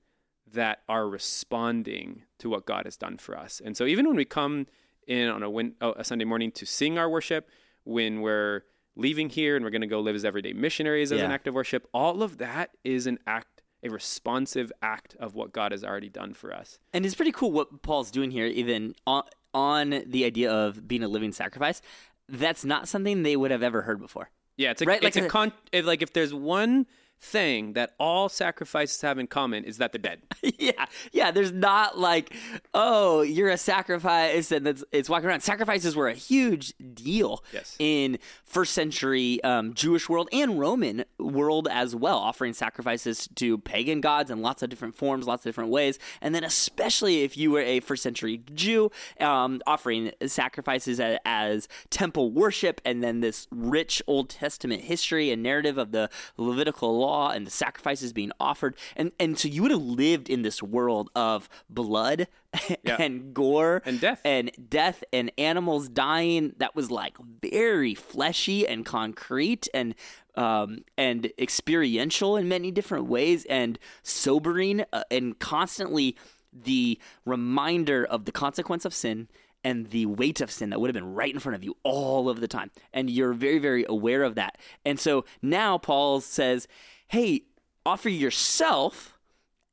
that 0.53 0.83
are 0.89 1.09
responding 1.09 2.25
to 2.39 2.49
what 2.51 2.67
God 2.67 2.85
has 2.85 2.97
done 2.97 3.19
for 3.19 3.39
us. 3.39 3.61
And 3.65 3.77
so 3.77 3.85
even 3.87 4.07
when 4.07 4.17
we 4.17 4.25
come 4.25 4.67
in 5.07 5.29
on 5.29 5.43
a, 5.43 5.49
win- 5.51 5.75
oh, 5.81 5.93
a 5.93 6.05
Sunday 6.05 6.25
morning 6.25 6.51
to 6.53 6.67
sing 6.67 6.99
our 6.99 7.09
worship, 7.09 7.49
when 7.85 8.21
we're 8.21 8.65
leaving 8.97 9.31
here 9.31 9.55
and 9.57 9.65
we're 9.65 9.71
going 9.71 9.81
to 9.81 9.87
go 9.87 10.01
live 10.01 10.17
as 10.17 10.25
everyday 10.25 10.53
missionaries 10.53 11.13
as 11.13 11.21
an 11.27 11.31
act 11.33 11.47
of 11.47 11.55
worship, 11.55 11.87
all 11.95 12.23
of 12.23 12.39
that 12.39 12.71
is 12.85 13.07
an 13.07 13.19
act, 13.27 13.47
a 13.83 13.89
responsive 13.89 14.73
act 14.83 15.17
of 15.19 15.35
what 15.35 15.53
God 15.53 15.73
has 15.73 15.83
already 15.85 16.09
done 16.09 16.35
for 16.35 16.53
us. 16.53 16.79
And 16.93 17.07
it's 17.07 17.15
pretty 17.15 17.33
cool 17.33 17.51
what 17.53 17.83
Paul's 17.83 18.11
doing 18.11 18.31
here, 18.31 18.47
even 18.47 18.95
on, 19.07 19.25
on 19.55 20.03
the 20.07 20.25
idea 20.25 20.53
of 20.53 20.87
being 20.87 21.03
a 21.03 21.09
living 21.09 21.33
sacrifice. 21.33 21.81
That's 22.29 22.65
not 22.65 22.89
something 22.89 23.23
they 23.23 23.37
would 23.37 23.51
have 23.51 23.63
ever 23.63 23.83
heard 23.83 24.01
before. 24.01 24.31
Yeah, 24.57 24.73
it's 24.73 24.83
a, 24.83 24.85
Right, 24.85 25.03
it's 25.03 25.17
like 25.17 25.25
a 25.25 25.29
con- 25.29 25.53
if, 25.73 25.87
like 25.87 26.03
if 26.03 26.13
there's 26.13 26.35
one 26.35 26.87
thing 27.21 27.75
that 27.75 27.93
all 28.01 28.29
sacrifices 28.29 29.01
have 29.03 29.19
in 29.19 29.27
common 29.27 29.65
is 29.65 29.77
that 29.79 29.93
they're 29.93 30.01
dead. 30.01 30.23
yeah, 30.59 30.87
yeah. 31.13 31.31
There's 31.31 31.53
not 31.53 31.99
like, 31.99 32.35
oh, 32.73 33.21
you're 33.23 33.51
a 33.51 33.59
sacrifice, 33.59 34.51
and 34.51 34.67
it's 34.67 34.83
it's 34.91 35.09
walking 35.09 35.29
around. 35.29 35.43
Sacrifices 35.43 35.95
were 35.95 36.09
a 36.09 36.15
huge 36.15 36.73
deal 36.95 37.45
Yes. 37.53 37.77
in 37.79 38.19
first 38.45 38.73
century 38.73 39.43
um, 39.45 39.75
Jewish 39.75 40.09
world 40.09 40.29
and 40.33 40.59
Roman 40.59 41.05
world 41.19 41.69
as 41.71 41.95
well, 41.95 42.19
offering 42.19 42.53
sacrifices 42.55 43.29
to 43.37 43.59
pagan 43.59 44.01
gods 44.01 44.31
in 44.31 44.41
lots 44.41 44.63
of 44.63 44.71
different 44.71 44.95
forms, 44.95 45.27
lots 45.27 45.45
of 45.45 45.51
different 45.51 45.71
ways. 45.71 45.99
And 46.21 46.35
then 46.35 46.45
especially 46.45 47.23
if 47.23 47.37
you 47.37 47.51
were 47.51 47.61
a 47.61 47.81
first 47.81 48.03
century 48.03 48.43
Jew, 48.55 48.91
um, 49.21 49.61
offering 49.67 50.13
sacrifices 50.27 50.99
as, 51.01 51.19
as 51.25 51.69
temple 51.91 52.31
worship, 52.33 52.81
and 52.85 53.03
then 53.05 53.21
this 53.21 53.47
rich 53.51 54.03
Old 54.07 54.31
Testament 54.31 54.83
history 54.83 55.31
and 55.31 55.43
narrative 55.43 55.77
of 55.77 55.93
the 55.93 56.09
Levitical 56.37 56.99
law 56.99 57.10
law 57.11 57.31
and 57.31 57.47
the 57.47 57.51
sacrifices 57.51 58.13
being 58.13 58.33
offered. 58.39 58.75
And 58.97 59.13
and 59.19 59.39
so 59.39 59.49
you 59.49 59.63
would 59.63 59.71
have 59.77 59.83
lived 59.83 60.31
in 60.31 60.43
this 60.43 60.63
world 60.63 61.11
of 61.15 61.49
blood 61.69 62.29
Yeah. 62.85 62.97
and 62.99 63.35
gore 63.35 63.83
And 63.85 64.01
death. 64.01 64.21
and 64.25 64.51
death 64.69 65.03
and 65.13 65.31
animals 65.39 65.89
dying 65.89 66.55
that 66.59 66.75
was 66.75 66.91
like 66.91 67.17
very 67.43 67.95
fleshy 67.95 68.67
and 68.67 68.85
concrete 68.85 69.69
and 69.75 69.95
um, 70.37 70.85
and 70.97 71.21
experiential 71.39 72.37
in 72.37 72.49
many 72.49 72.71
different 72.71 73.07
ways 73.07 73.45
and 73.47 73.79
sobering 74.03 74.85
uh, 74.93 75.03
and 75.11 75.39
constantly 75.39 76.17
the 76.53 76.99
reminder 77.25 78.05
of 78.05 78.25
the 78.25 78.33
consequence 78.33 78.85
of 78.85 78.93
sin 78.95 79.29
and 79.63 79.91
the 79.91 80.07
weight 80.07 80.41
of 80.41 80.51
sin 80.51 80.71
that 80.71 80.81
would 80.81 80.89
have 80.89 80.95
been 80.95 81.15
right 81.15 81.35
in 81.35 81.39
front 81.41 81.55
of 81.57 81.63
you 81.63 81.77
all 81.83 82.29
of 82.29 82.41
the 82.41 82.49
time 82.49 82.71
and 82.93 83.11
you're 83.11 83.33
very 83.35 83.59
very 83.59 83.85
aware 83.89 84.23
of 84.23 84.35
that 84.35 84.57
and 84.85 84.99
so 84.99 85.25
now 85.43 85.77
paul 85.79 86.21
says 86.21 86.67
hey 87.11 87.43
offer 87.87 88.09
yourself 88.09 89.17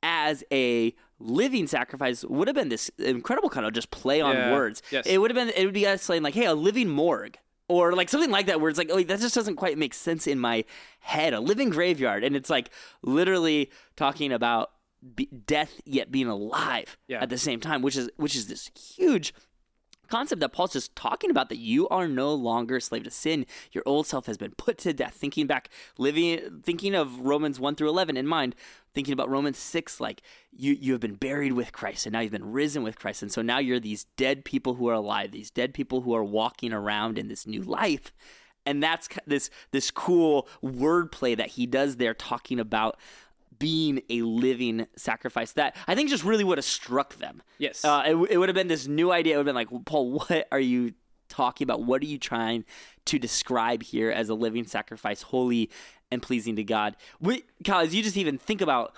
as 0.03 0.43
a 0.51 0.93
living 1.19 1.65
sacrifice 1.67 2.23
would 2.25 2.47
have 2.47 2.55
been 2.55 2.69
this 2.69 2.89
incredible 2.99 3.49
kind 3.49 3.65
of 3.65 3.73
just 3.73 3.89
play 3.89 4.21
on 4.21 4.35
Yeah. 4.35 4.53
words. 4.53 4.81
Yes. 4.91 5.05
It 5.07 5.17
would 5.19 5.31
have 5.31 5.35
been 5.35 5.49
it 5.55 5.65
would 5.65 5.73
be 5.73 5.87
us 5.87 6.03
saying 6.03 6.21
like, 6.21 6.35
"Hey, 6.35 6.45
a 6.45 6.53
living 6.53 6.89
morgue." 6.89 7.37
Or 7.69 7.91
like 7.93 8.07
something 8.07 8.31
like 8.31 8.45
that, 8.45 8.61
where 8.61 8.69
it's 8.69 8.77
like, 8.77 8.89
oh, 8.89 9.03
that 9.03 9.19
just 9.19 9.35
doesn't 9.35 9.57
quite 9.57 9.77
make 9.77 9.93
sense 9.93 10.25
in 10.25 10.39
my 10.39 10.63
head. 10.99 11.33
A 11.33 11.41
living 11.41 11.69
graveyard, 11.69 12.23
and 12.23 12.33
it's 12.33 12.49
like 12.49 12.69
literally 13.01 13.69
talking 13.97 14.31
about 14.31 14.71
be- 15.15 15.25
death 15.25 15.81
yet 15.83 16.09
being 16.09 16.27
alive 16.27 16.97
Yeah. 17.09 17.21
at 17.21 17.29
the 17.29 17.37
same 17.37 17.59
time, 17.59 17.81
which 17.81 17.97
is 17.97 18.09
which 18.15 18.35
is 18.37 18.47
this 18.47 18.71
huge 18.95 19.33
concept 20.07 20.39
that 20.41 20.53
Paul's 20.53 20.73
just 20.73 20.95
talking 20.95 21.29
about 21.29 21.49
that 21.49 21.57
you 21.57 21.87
are 21.89 22.07
no 22.07 22.33
longer 22.33 22.77
a 22.77 22.81
slave 22.81 23.03
to 23.03 23.11
sin. 23.11 23.45
Your 23.71 23.83
old 23.85 24.07
self 24.07 24.25
has 24.25 24.37
been 24.37 24.51
put 24.51 24.77
to 24.79 24.93
death. 24.93 25.13
Thinking 25.13 25.47
back, 25.47 25.69
living, 25.97 26.61
thinking 26.63 26.95
of 26.95 27.19
Romans 27.19 27.59
1 27.59 27.75
through 27.75 27.89
11 27.89 28.17
in 28.17 28.27
mind, 28.27 28.55
thinking 28.93 29.13
about 29.13 29.29
Romans 29.29 29.57
6, 29.57 29.99
like 29.99 30.21
you, 30.51 30.73
you 30.73 30.91
have 30.93 31.01
been 31.01 31.15
buried 31.15 31.53
with 31.53 31.71
Christ 31.71 32.05
and 32.05 32.13
now 32.13 32.19
you've 32.19 32.31
been 32.31 32.51
risen 32.51 32.83
with 32.83 32.97
Christ. 32.97 33.21
And 33.21 33.31
so 33.31 33.41
now 33.41 33.59
you're 33.59 33.79
these 33.79 34.05
dead 34.15 34.45
people 34.45 34.75
who 34.75 34.89
are 34.89 34.93
alive, 34.95 35.31
these 35.31 35.51
dead 35.51 35.73
people 35.73 36.01
who 36.01 36.15
are 36.15 36.23
walking 36.23 36.73
around 36.73 37.17
in 37.17 37.27
this 37.27 37.45
new 37.45 37.61
life. 37.61 38.11
And 38.65 38.83
that's 38.83 39.07
this 39.25 39.49
this 39.71 39.91
cool 39.91 40.45
wordplay 40.61 41.37
that 41.37 41.51
he 41.51 41.65
does 41.65 41.95
there, 41.95 42.13
talking 42.13 42.59
about 42.59 42.97
being 43.59 44.01
a 44.09 44.21
living 44.21 44.87
sacrifice. 44.95 45.53
That 45.53 45.75
I 45.87 45.95
think 45.95 46.09
just 46.09 46.23
really 46.23 46.43
would 46.43 46.57
have 46.57 46.65
struck 46.65 47.15
them. 47.17 47.41
Yes. 47.57 47.83
Uh, 47.83 48.03
it, 48.05 48.15
it 48.31 48.37
would 48.37 48.49
have 48.49 48.55
been 48.55 48.67
this 48.67 48.87
new 48.87 49.11
idea. 49.11 49.35
It 49.35 49.37
would 49.37 49.47
have 49.47 49.55
been 49.55 49.71
like, 49.73 49.85
Paul, 49.85 50.11
what 50.11 50.47
are 50.51 50.59
you 50.59 50.93
talking 51.29 51.65
about? 51.65 51.83
What 51.83 52.01
are 52.01 52.05
you 52.05 52.17
trying 52.17 52.65
to 53.05 53.19
describe 53.19 53.83
here 53.83 54.11
as 54.11 54.29
a 54.29 54.33
living 54.33 54.65
sacrifice, 54.65 55.21
holy 55.21 55.69
and 56.11 56.21
pleasing 56.21 56.55
to 56.55 56.63
God? 56.63 56.95
We, 57.19 57.43
Kyle, 57.65 57.81
as 57.81 57.93
you 57.93 58.03
just 58.03 58.17
even 58.17 58.37
think 58.37 58.61
about 58.61 58.93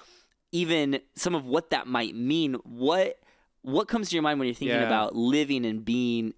even 0.52 1.00
some 1.16 1.36
of 1.36 1.46
what 1.46 1.70
that 1.70 1.88
might 1.88 2.16
mean, 2.16 2.56
what 2.64 3.20
what 3.62 3.88
comes 3.88 4.10
to 4.10 4.16
your 4.16 4.24
mind 4.24 4.40
when 4.40 4.48
you're 4.48 4.56
thinking 4.56 4.78
Yeah. 4.78 4.86
about 4.88 5.16
living 5.16 5.66
and 5.66 5.84
being 5.84 6.34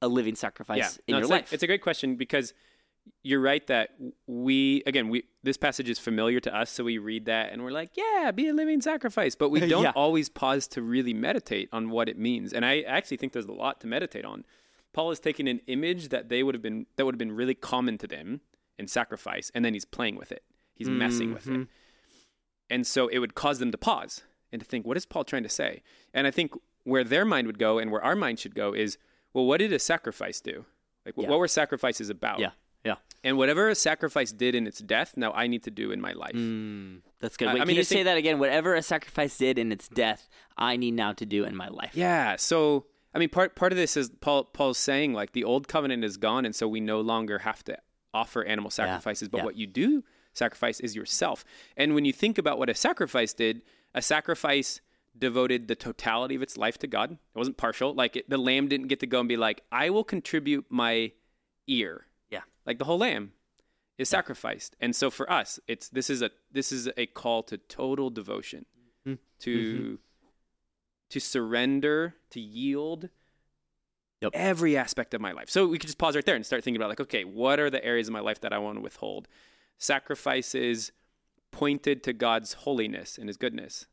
a 0.00 0.08
living 0.08 0.34
sacrifice 0.34 0.78
yeah. 0.78 0.88
in 1.06 1.12
No, 1.12 1.18
your 1.18 1.28
life? 1.28 1.52
it's 1.52 1.62
a 1.62 1.66
great 1.66 1.82
question 1.82 2.16
because 2.16 2.54
you're 3.24 3.40
right 3.40 3.64
that 3.68 3.90
we 4.26 4.82
again 4.86 5.08
we 5.08 5.24
this 5.42 5.56
passage 5.56 5.88
is 5.88 5.98
familiar 5.98 6.40
to 6.40 6.54
us, 6.56 6.70
so 6.70 6.84
we 6.84 6.98
read 6.98 7.24
that 7.26 7.52
and 7.52 7.62
we're 7.62 7.70
like, 7.72 7.90
yeah, 7.96 8.30
be 8.30 8.48
a 8.48 8.52
living 8.54 8.80
sacrifice, 8.80 9.34
but 9.34 9.48
we 9.50 9.60
don't 9.68 9.84
Yeah. 9.84 9.92
always 9.94 10.28
pause 10.28 10.66
to 10.68 10.82
really 10.82 11.14
meditate 11.14 11.68
on 11.72 11.90
what 11.90 12.08
it 12.08 12.18
means. 12.18 12.52
And 12.52 12.64
I 12.64 12.80
actually 12.82 13.16
think 13.16 13.32
there's 13.32 13.46
a 13.46 13.52
lot 13.52 13.80
to 13.80 13.86
meditate 13.86 14.24
on. 14.24 14.44
Paul 14.92 15.10
is 15.10 15.20
taking 15.20 15.48
an 15.48 15.60
image 15.66 16.08
that 16.10 16.28
they 16.28 16.42
would 16.42 16.54
have 16.54 16.62
been 16.62 16.86
that 16.96 17.04
would 17.04 17.14
have 17.14 17.18
been 17.18 17.32
really 17.32 17.54
common 17.54 17.98
to 17.98 18.06
them 18.06 18.40
in 18.78 18.86
sacrifice, 18.88 19.50
and 19.54 19.64
then 19.64 19.74
he's 19.74 19.84
playing 19.84 20.16
with 20.16 20.32
it. 20.32 20.42
He's 20.74 20.88
messing 20.88 21.32
with 21.32 21.44
Mm-hmm. 21.46 21.62
it. 21.62 21.68
And 22.70 22.86
so 22.86 23.08
it 23.08 23.18
would 23.18 23.34
cause 23.34 23.58
them 23.58 23.70
to 23.70 23.78
pause 23.78 24.22
and 24.50 24.60
to 24.60 24.66
think, 24.66 24.86
what 24.86 24.96
is 24.96 25.04
Paul 25.06 25.24
trying 25.24 25.42
to 25.42 25.48
say? 25.48 25.82
And 26.14 26.26
I 26.26 26.30
think 26.30 26.54
where 26.84 27.04
their 27.04 27.24
mind 27.24 27.46
would 27.46 27.58
go 27.58 27.78
and 27.78 27.90
where 27.90 28.02
our 28.02 28.16
mind 28.16 28.38
should 28.40 28.54
go 28.54 28.72
is, 28.72 28.96
well, 29.34 29.44
what 29.44 29.58
did 29.58 29.72
a 29.72 29.78
sacrifice 29.78 30.40
do? 30.40 30.64
Like, 31.04 31.14
Yeah. 31.16 31.28
what 31.28 31.38
were 31.38 31.48
sacrifices 31.48 32.08
about? 32.10 32.38
yeah, 32.40 32.50
yeah. 32.84 32.96
And 33.24 33.36
whatever 33.38 33.68
a 33.68 33.74
sacrifice 33.74 34.32
did 34.32 34.54
in 34.54 34.66
its 34.66 34.80
death, 34.80 35.14
now 35.16 35.32
I 35.32 35.46
need 35.46 35.62
to 35.64 35.70
do 35.70 35.92
in 35.92 36.00
my 36.00 36.12
life. 36.12 36.34
Mm, 36.34 37.02
that's 37.20 37.36
good. 37.36 37.48
I- 37.48 37.54
Wait, 37.54 37.60
I 37.60 37.60
can 37.60 37.68
mean, 37.68 37.76
you 37.76 37.80
I 37.80 37.84
say 37.84 37.94
think- 37.96 38.06
that 38.06 38.16
again? 38.16 38.38
Whatever 38.38 38.74
a 38.74 38.82
sacrifice 38.82 39.38
did 39.38 39.58
in 39.58 39.70
its 39.70 39.88
death, 39.88 40.28
I 40.56 40.76
need 40.76 40.94
now 40.94 41.12
to 41.12 41.24
do 41.26 41.44
in 41.44 41.54
my 41.54 41.68
life. 41.68 41.92
Yeah. 41.94 42.36
So, 42.36 42.86
I 43.14 43.18
mean, 43.18 43.28
part 43.28 43.54
part 43.54 43.72
of 43.72 43.78
this 43.78 43.96
is 43.96 44.10
Paul 44.20 44.44
Paul's 44.44 44.78
saying 44.78 45.12
like 45.12 45.32
the 45.32 45.44
old 45.44 45.68
covenant 45.68 46.02
is 46.04 46.16
gone, 46.16 46.44
and 46.44 46.54
so 46.54 46.66
we 46.66 46.80
no 46.80 47.00
longer 47.00 47.38
have 47.40 47.62
to 47.64 47.78
offer 48.12 48.44
animal 48.44 48.70
sacrifices. 48.70 49.28
But 49.28 49.38
yeah. 49.38 49.44
what 49.44 49.56
you 49.56 49.66
do 49.66 50.02
sacrifice 50.34 50.80
is 50.80 50.96
yourself. 50.96 51.44
And 51.76 51.94
when 51.94 52.04
you 52.04 52.12
think 52.12 52.38
about 52.38 52.58
what 52.58 52.70
a 52.70 52.74
sacrifice 52.74 53.34
did, 53.34 53.62
a 53.94 54.02
sacrifice 54.02 54.80
devoted 55.16 55.68
the 55.68 55.76
totality 55.76 56.34
of 56.34 56.42
its 56.42 56.56
life 56.56 56.78
to 56.78 56.86
God. 56.86 57.12
It 57.12 57.38
wasn't 57.38 57.58
partial. 57.58 57.94
Like 57.94 58.16
it, 58.16 58.30
the 58.30 58.38
lamb 58.38 58.68
didn't 58.68 58.88
get 58.88 59.00
to 59.00 59.06
go 59.06 59.20
and 59.20 59.28
be 59.28 59.36
like, 59.36 59.62
I 59.70 59.90
will 59.90 60.04
contribute 60.04 60.64
my 60.70 61.12
ear. 61.66 62.06
Like 62.66 62.78
the 62.78 62.84
whole 62.84 62.98
lamb 62.98 63.32
is 63.98 64.08
sacrificed. 64.08 64.76
And 64.80 64.94
so 64.96 65.10
for 65.10 65.30
us, 65.30 65.60
it's 65.68 65.88
this 65.88 66.08
is 66.10 66.22
a 66.22 66.30
this 66.50 66.72
is 66.72 66.88
a 66.96 67.06
call 67.06 67.42
to 67.44 67.58
total 67.58 68.10
devotion, 68.10 68.66
Mhm. 69.06 69.18
to 69.40 69.98
to 71.10 71.20
surrender, 71.20 72.16
to 72.30 72.40
yield 72.40 73.10
Yep. 74.22 74.30
every 74.34 74.76
aspect 74.76 75.14
of 75.14 75.20
my 75.20 75.32
life. 75.32 75.50
So 75.50 75.66
we 75.66 75.78
could 75.78 75.88
just 75.88 75.98
pause 75.98 76.14
right 76.14 76.24
there 76.24 76.36
and 76.36 76.46
start 76.46 76.62
thinking 76.62 76.80
about 76.80 76.88
like, 76.90 77.00
okay, 77.00 77.24
what 77.24 77.58
are 77.58 77.68
the 77.70 77.84
areas 77.84 78.06
of 78.06 78.12
my 78.12 78.20
life 78.20 78.40
that 78.42 78.52
I 78.52 78.58
want 78.58 78.76
to 78.78 78.80
withhold? 78.80 79.26
Sacrifices 79.78 80.92
pointed 81.50 82.02
to 82.04 82.12
God's 82.12 82.52
holiness 82.54 83.18
and 83.18 83.28
His 83.28 83.36
goodness. 83.36 83.86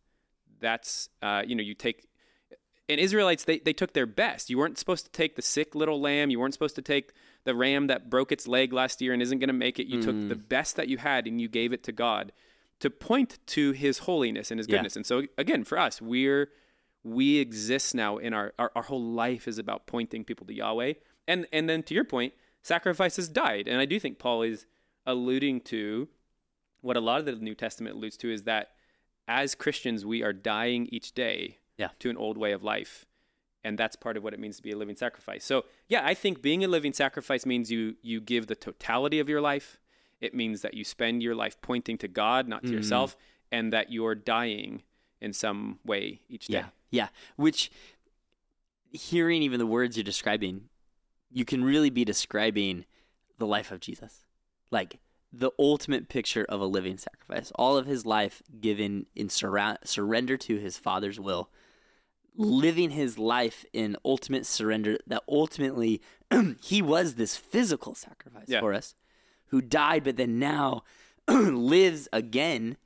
That's 0.60 1.10
uh, 1.22 1.44
you 1.46 1.56
know, 1.56 1.64
you 1.64 1.74
take 1.74 2.08
and 2.88 3.00
Israelites 3.00 3.44
they, 3.44 3.60
they 3.60 3.74
took 3.74 3.94
their 3.94 4.06
best. 4.06 4.50
You 4.50 4.58
weren't 4.60 4.78
supposed 4.78 5.06
to 5.06 5.12
take 5.12 5.36
the 5.36 5.42
sick 5.42 5.74
little 5.76 6.00
lamb. 6.00 6.30
You 6.30 6.40
weren't 6.40 6.54
supposed 6.54 6.76
to 6.76 6.82
take 6.82 7.12
the 7.46 7.56
ram 7.56 7.88
that 7.88 8.10
broke 8.10 8.32
its 8.32 8.48
leg 8.48 8.74
last 8.74 9.02
year 9.02 9.14
and 9.14 9.22
isn't 9.22 9.40
going 9.40 9.48
to 9.48 9.54
make 9.54 9.80
it. 9.80 9.88
You 9.88 10.02
took 10.02 10.16
mm-hmm. 10.16 10.30
the 10.30 10.36
best 10.36 10.76
that 10.76 10.88
you 10.88 10.98
had 10.98 11.28
and 11.28 11.40
you 11.40 11.48
gave 11.48 11.74
it 11.74 11.84
to 11.84 11.92
God 11.92 12.32
to 12.80 12.90
point 12.90 13.40
to 13.48 13.72
His 13.72 14.00
holiness 14.00 14.52
and 14.52 14.60
His 14.60 14.68
Yeah. 14.68 14.78
goodness. 14.78 14.96
And 14.96 15.06
so 15.06 15.24
again, 15.38 15.64
for 15.64 15.78
us, 15.78 16.02
we're 16.02 16.50
we 17.04 17.38
exist 17.38 17.96
now 17.96 18.18
in 18.18 18.34
our, 18.34 18.54
our 18.60 18.72
our 18.76 18.84
whole 18.84 19.02
life 19.02 19.48
is 19.48 19.58
about 19.58 19.88
pointing 19.88 20.24
people 20.26 20.46
to 20.48 20.54
Yahweh. 20.54 20.94
And 21.28 21.48
and 21.54 21.70
then 21.70 21.84
to 21.84 21.94
your 21.94 22.04
point, 22.04 22.34
sacrifices 22.62 23.30
died. 23.30 23.68
And 23.68 23.80
I 23.80 23.86
do 23.86 24.00
think 24.00 24.20
Paul 24.20 24.42
is 24.44 24.66
alluding 25.06 25.62
to 25.62 26.10
what 26.82 26.98
a 26.98 27.02
lot 27.02 27.20
of 27.20 27.26
the 27.26 27.34
New 27.34 27.56
Testament 27.56 27.96
alludes 27.96 28.18
to 28.18 28.32
is 28.32 28.44
that 28.44 28.72
as 29.28 29.56
Christians 29.56 30.06
we 30.06 30.24
are 30.24 30.34
dying 30.34 30.88
each 30.92 31.14
day 31.14 31.60
Yeah. 31.78 31.90
to 32.00 32.10
an 32.10 32.18
old 32.18 32.38
way 32.38 32.52
of 32.52 32.64
life. 32.64 33.06
And 33.64 33.78
that's 33.78 33.96
part 33.96 34.16
of 34.16 34.24
what 34.24 34.34
it 34.34 34.40
means 34.40 34.58
to 34.58 34.64
be 34.64 34.72
a 34.72 34.78
living 34.78 34.96
sacrifice. 34.96 35.44
So 35.44 35.66
yeah, 35.88 36.06
I 36.06 36.14
think 36.14 36.42
being 36.42 36.64
a 36.64 36.68
living 36.68 36.94
sacrifice 36.94 37.46
means 37.46 37.70
you 37.72 37.96
you 38.02 38.22
give 38.22 38.48
the 38.48 38.56
totality 38.56 39.20
of 39.20 39.28
your 39.28 39.42
life. 39.42 39.80
It 40.22 40.34
means 40.34 40.62
that 40.62 40.74
you 40.74 40.84
spend 40.84 41.24
your 41.24 41.36
life 41.36 41.62
pointing 41.62 41.98
to 42.00 42.08
God, 42.08 42.48
not 42.48 42.62
to 42.62 42.68
mm-hmm. 42.68 42.78
yourself, 42.78 43.16
and 43.52 43.72
that 43.74 43.92
you're 43.92 44.16
dying 44.16 44.84
in 45.22 45.34
some 45.34 45.80
way 45.86 46.22
each 46.30 46.48
day. 46.48 46.60
Yeah, 46.60 46.66
yeah. 46.92 47.08
Which, 47.36 47.72
hearing 48.92 49.42
even 49.44 49.60
the 49.60 49.66
words 49.66 49.98
you're 49.98 50.04
describing, 50.04 50.70
you 51.32 51.46
can 51.46 51.64
really 51.64 51.90
be 51.90 52.06
describing 52.06 52.86
the 53.38 53.46
life 53.46 53.72
of 53.72 53.80
Jesus, 53.80 54.26
like 54.72 55.00
the 55.32 55.52
ultimate 55.60 56.10
picture 56.10 56.46
of 56.50 56.60
a 56.60 56.66
living 56.66 56.98
sacrifice. 56.98 57.52
All 57.56 57.78
of 57.78 57.86
his 57.86 58.06
life 58.06 58.42
given 58.60 59.06
in 59.16 59.28
surra- 59.28 59.78
surrender 59.86 60.38
to 60.38 60.58
his 60.58 60.78
Father's 60.78 61.20
will, 61.20 61.50
living 62.40 62.90
his 62.92 63.20
life 63.20 63.66
in 63.74 63.98
ultimate 64.06 64.46
surrender. 64.46 64.98
That 65.06 65.24
ultimately, 65.30 66.02
he 66.64 66.82
was 66.82 67.16
this 67.16 67.36
physical 67.36 67.94
sacrifice 67.94 68.46
Yeah. 68.48 68.62
for 68.62 68.74
us, 68.74 68.96
who 69.48 69.62
died, 69.62 70.04
but 70.06 70.16
then 70.16 70.40
now 70.40 70.84
lives 71.28 72.08
again 72.14 72.78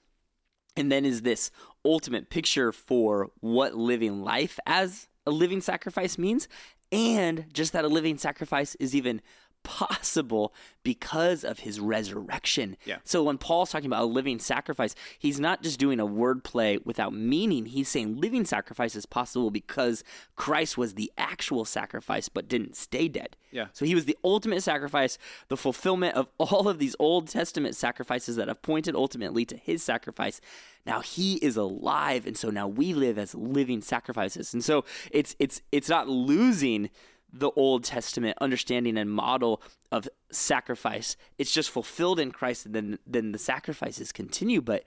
and 0.75 0.91
then 0.91 1.05
is 1.05 1.21
this 1.21 1.51
ultimate 1.85 2.29
picture 2.31 2.71
for 2.71 3.29
what 3.41 3.75
living 3.75 4.23
life 4.23 4.57
as 4.65 5.07
a 5.27 5.31
living 5.31 5.61
sacrifice 5.61 6.17
means 6.17 6.47
and 6.91 7.45
just 7.53 7.73
that 7.73 7.85
a 7.85 7.87
living 7.87 8.17
sacrifice 8.17 8.73
is 8.75 8.95
even 8.95 9.21
possible 9.63 10.53
because 10.83 11.43
of 11.43 11.59
his 11.59 11.79
resurrection. 11.79 12.77
Yeah. 12.85 12.97
So 13.03 13.23
when 13.23 13.37
Paul's 13.37 13.71
talking 13.71 13.87
about 13.87 14.03
a 14.03 14.05
living 14.05 14.39
sacrifice, 14.39 14.95
he's 15.17 15.39
not 15.39 15.63
just 15.63 15.79
doing 15.79 15.99
a 15.99 16.05
wordplay 16.05 16.85
without 16.85 17.13
meaning. 17.13 17.65
He's 17.67 17.89
saying 17.89 18.17
living 18.17 18.45
sacrifice 18.45 18.95
is 18.95 19.05
possible 19.05 19.49
because 19.49 20.03
Christ 20.35 20.77
was 20.77 20.95
the 20.95 21.11
actual 21.17 21.65
sacrifice 21.65 22.29
but 22.29 22.47
didn't 22.47 22.75
stay 22.75 23.07
dead. 23.07 23.37
Yeah. 23.51 23.67
So 23.71 23.85
he 23.85 23.95
was 23.95 24.05
the 24.05 24.17
ultimate 24.23 24.61
sacrifice, 24.63 25.17
the 25.47 25.57
fulfillment 25.57 26.15
of 26.15 26.27
all 26.37 26.67
of 26.67 26.79
these 26.79 26.95
Old 26.99 27.27
Testament 27.27 27.75
sacrifices 27.75 28.35
that 28.35 28.47
have 28.47 28.61
pointed 28.61 28.95
ultimately 28.95 29.45
to 29.45 29.55
his 29.55 29.83
sacrifice. 29.83 30.41
Now 30.85 30.99
he 30.99 31.35
is 31.35 31.55
alive, 31.55 32.27
and 32.27 32.37
so 32.37 32.49
now 32.49 32.67
we 32.67 32.93
live 32.93 33.17
as 33.17 33.33
living 33.33 33.81
sacrifices. 33.81 34.53
And 34.53 34.63
so 34.63 34.83
it's 35.11 35.35
it's 35.39 35.61
it's 35.71 35.87
not 35.87 36.09
losing 36.09 36.89
the 37.35 37.49
Old 37.55 37.83
Testament 37.83 38.37
understanding 38.39 38.95
and 38.97 39.09
model 39.11 39.61
of 39.91 40.07
sacrifice. 40.31 41.17
It's 41.39 41.51
just 41.51 41.71
fulfilled 41.71 42.19
in 42.19 42.31
Christ, 42.31 42.65
and 42.67 42.75
then 42.75 42.99
then 43.07 43.31
the 43.31 43.39
sacrifices 43.39 44.11
continue, 44.11 44.61
but 44.61 44.83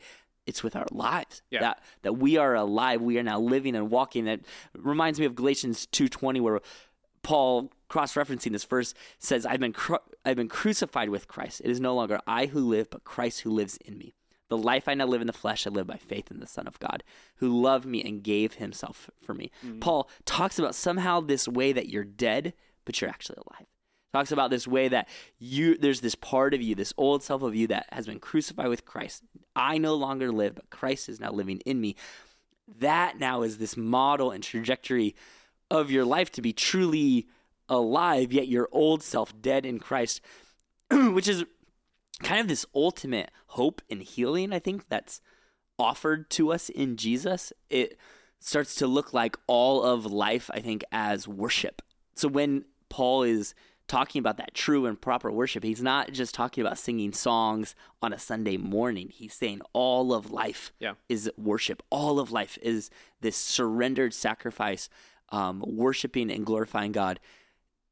it's 0.47 0.62
with 0.62 0.76
our 0.76 0.87
lives 0.93 1.43
Yeah. 1.50 1.61
that 1.61 1.83
that 2.03 2.12
we 2.15 2.37
are 2.37 2.55
alive. 2.55 3.03
We 3.03 3.19
are 3.19 3.25
now 3.25 3.41
living 3.41 3.75
and 3.75 3.91
walking. 3.91 4.26
That 4.26 4.41
reminds 4.76 5.19
me 5.19 5.26
of 5.26 5.35
Galatians 5.35 5.87
two 5.87 6.09
twenty, 6.09 6.41
where 6.41 6.61
Paul 7.23 7.73
cross 7.88 8.15
referencing 8.15 8.53
this 8.53 8.65
verse 8.65 8.95
says, 9.19 9.45
"I've 9.45 9.59
been 9.61 9.73
cru- 9.73 9.99
I've 10.25 10.37
been 10.37 10.49
crucified 10.49 11.09
with 11.09 11.26
Christ. 11.26 11.61
It 11.65 11.71
is 11.71 11.81
no 11.81 11.95
longer 11.97 12.21
I 12.29 12.47
who 12.47 12.61
live, 12.61 12.91
but 12.91 13.03
Christ 13.03 13.41
who 13.41 13.50
lives 13.50 13.76
in 13.79 13.99
me." 13.99 14.15
The 14.49 14.57
life 14.57 14.87
I 14.87 14.95
now 14.95 15.07
live 15.07 15.21
in 15.21 15.26
the 15.26 15.33
flesh, 15.33 15.67
I 15.67 15.71
live 15.71 15.87
by 15.87 15.97
faith 15.97 16.31
in 16.31 16.38
the 16.38 16.47
Son 16.47 16.67
of 16.67 16.79
God, 16.79 17.03
who 17.37 17.61
loved 17.61 17.85
me 17.85 18.03
and 18.03 18.23
gave 18.23 18.55
himself 18.55 19.11
for 19.23 19.35
me. 19.35 19.50
Mm. 19.65 19.81
Paul 19.81 20.09
talks 20.25 20.59
about 20.59 20.75
somehow 20.75 21.21
this 21.21 21.49
way 21.49 21.73
that 21.73 21.88
you're 21.88 22.05
dead, 22.05 22.55
but 22.85 23.00
you're 23.00 23.11
actually 23.11 23.38
alive. 23.47 23.67
Talks 24.12 24.33
about 24.33 24.50
this 24.50 24.67
way 24.67 24.88
that 24.88 25.09
you 25.38 25.76
there's 25.76 26.00
this 26.00 26.15
part 26.15 26.55
of 26.55 26.62
you, 26.62 26.75
this 26.75 26.95
old 26.97 27.23
self 27.23 27.43
of 27.43 27.55
you 27.55 27.67
that 27.67 27.87
has 27.93 28.07
been 28.07 28.21
crucified 28.21 28.69
with 28.69 28.87
Christ. 28.87 29.23
I 29.55 29.79
no 29.79 29.95
longer 29.95 30.31
live, 30.33 30.55
but 30.55 30.71
Christ 30.71 31.09
is 31.09 31.21
now 31.21 31.33
living 31.33 31.61
in 31.67 31.81
me. 31.81 31.97
That 32.79 33.19
now 33.19 33.43
is 33.43 33.59
this 33.59 33.76
model 33.76 34.31
and 34.31 34.43
trajectory 34.43 35.15
of 35.71 35.91
your 35.91 36.05
life 36.05 36.31
to 36.33 36.43
be 36.43 36.53
truly 36.53 37.26
alive, 37.69 38.33
yet 38.33 38.49
your 38.49 38.69
old 38.73 39.03
self 39.03 39.38
dead 39.41 39.67
in 39.67 39.79
Christ, 39.79 40.21
which 40.91 41.29
is 41.29 41.45
kind 42.23 42.41
of 42.41 42.49
this 42.49 42.65
ultimate 42.75 43.31
hope 43.49 43.83
and 43.91 44.03
healing, 44.03 44.53
I 44.53 44.59
think, 44.59 44.89
that's 44.89 45.21
offered 45.79 46.31
to 46.31 46.53
us 46.53 46.69
in 46.69 46.97
Jesus. 46.97 47.53
It 47.71 47.99
starts 48.41 48.75
to 48.77 48.87
look 48.87 49.13
like 49.13 49.37
all 49.47 49.83
of 49.83 50.07
life, 50.07 50.51
I 50.55 50.61
think, 50.61 50.85
as 50.93 51.29
worship. 51.29 51.83
So 52.15 52.29
when 52.29 52.65
Paul 52.89 53.23
is 53.25 53.55
talking 53.89 54.19
about 54.19 54.37
that 54.39 54.53
true 54.55 54.87
and 54.87 55.01
proper 55.01 55.31
worship, 55.31 55.63
he's 55.63 55.83
not 55.83 56.11
just 56.13 56.35
talking 56.35 56.65
about 56.65 56.79
singing 56.79 57.13
songs 57.13 57.75
on 58.03 58.13
a 58.13 58.19
Sunday 58.19 58.57
morning. 58.57 59.11
He's 59.13 59.35
saying 59.35 59.61
all 59.73 60.13
of 60.13 60.31
life 60.33 60.73
Yeah. 60.81 60.95
is 61.09 61.31
worship. 61.37 61.83
All 61.91 62.19
of 62.19 62.33
life 62.33 62.59
is 62.63 62.91
this 63.21 63.37
surrendered 63.37 64.13
sacrifice, 64.13 64.89
um, 65.31 65.63
worshiping 65.67 66.31
and 66.31 66.45
glorifying 66.47 66.93
God 66.93 67.21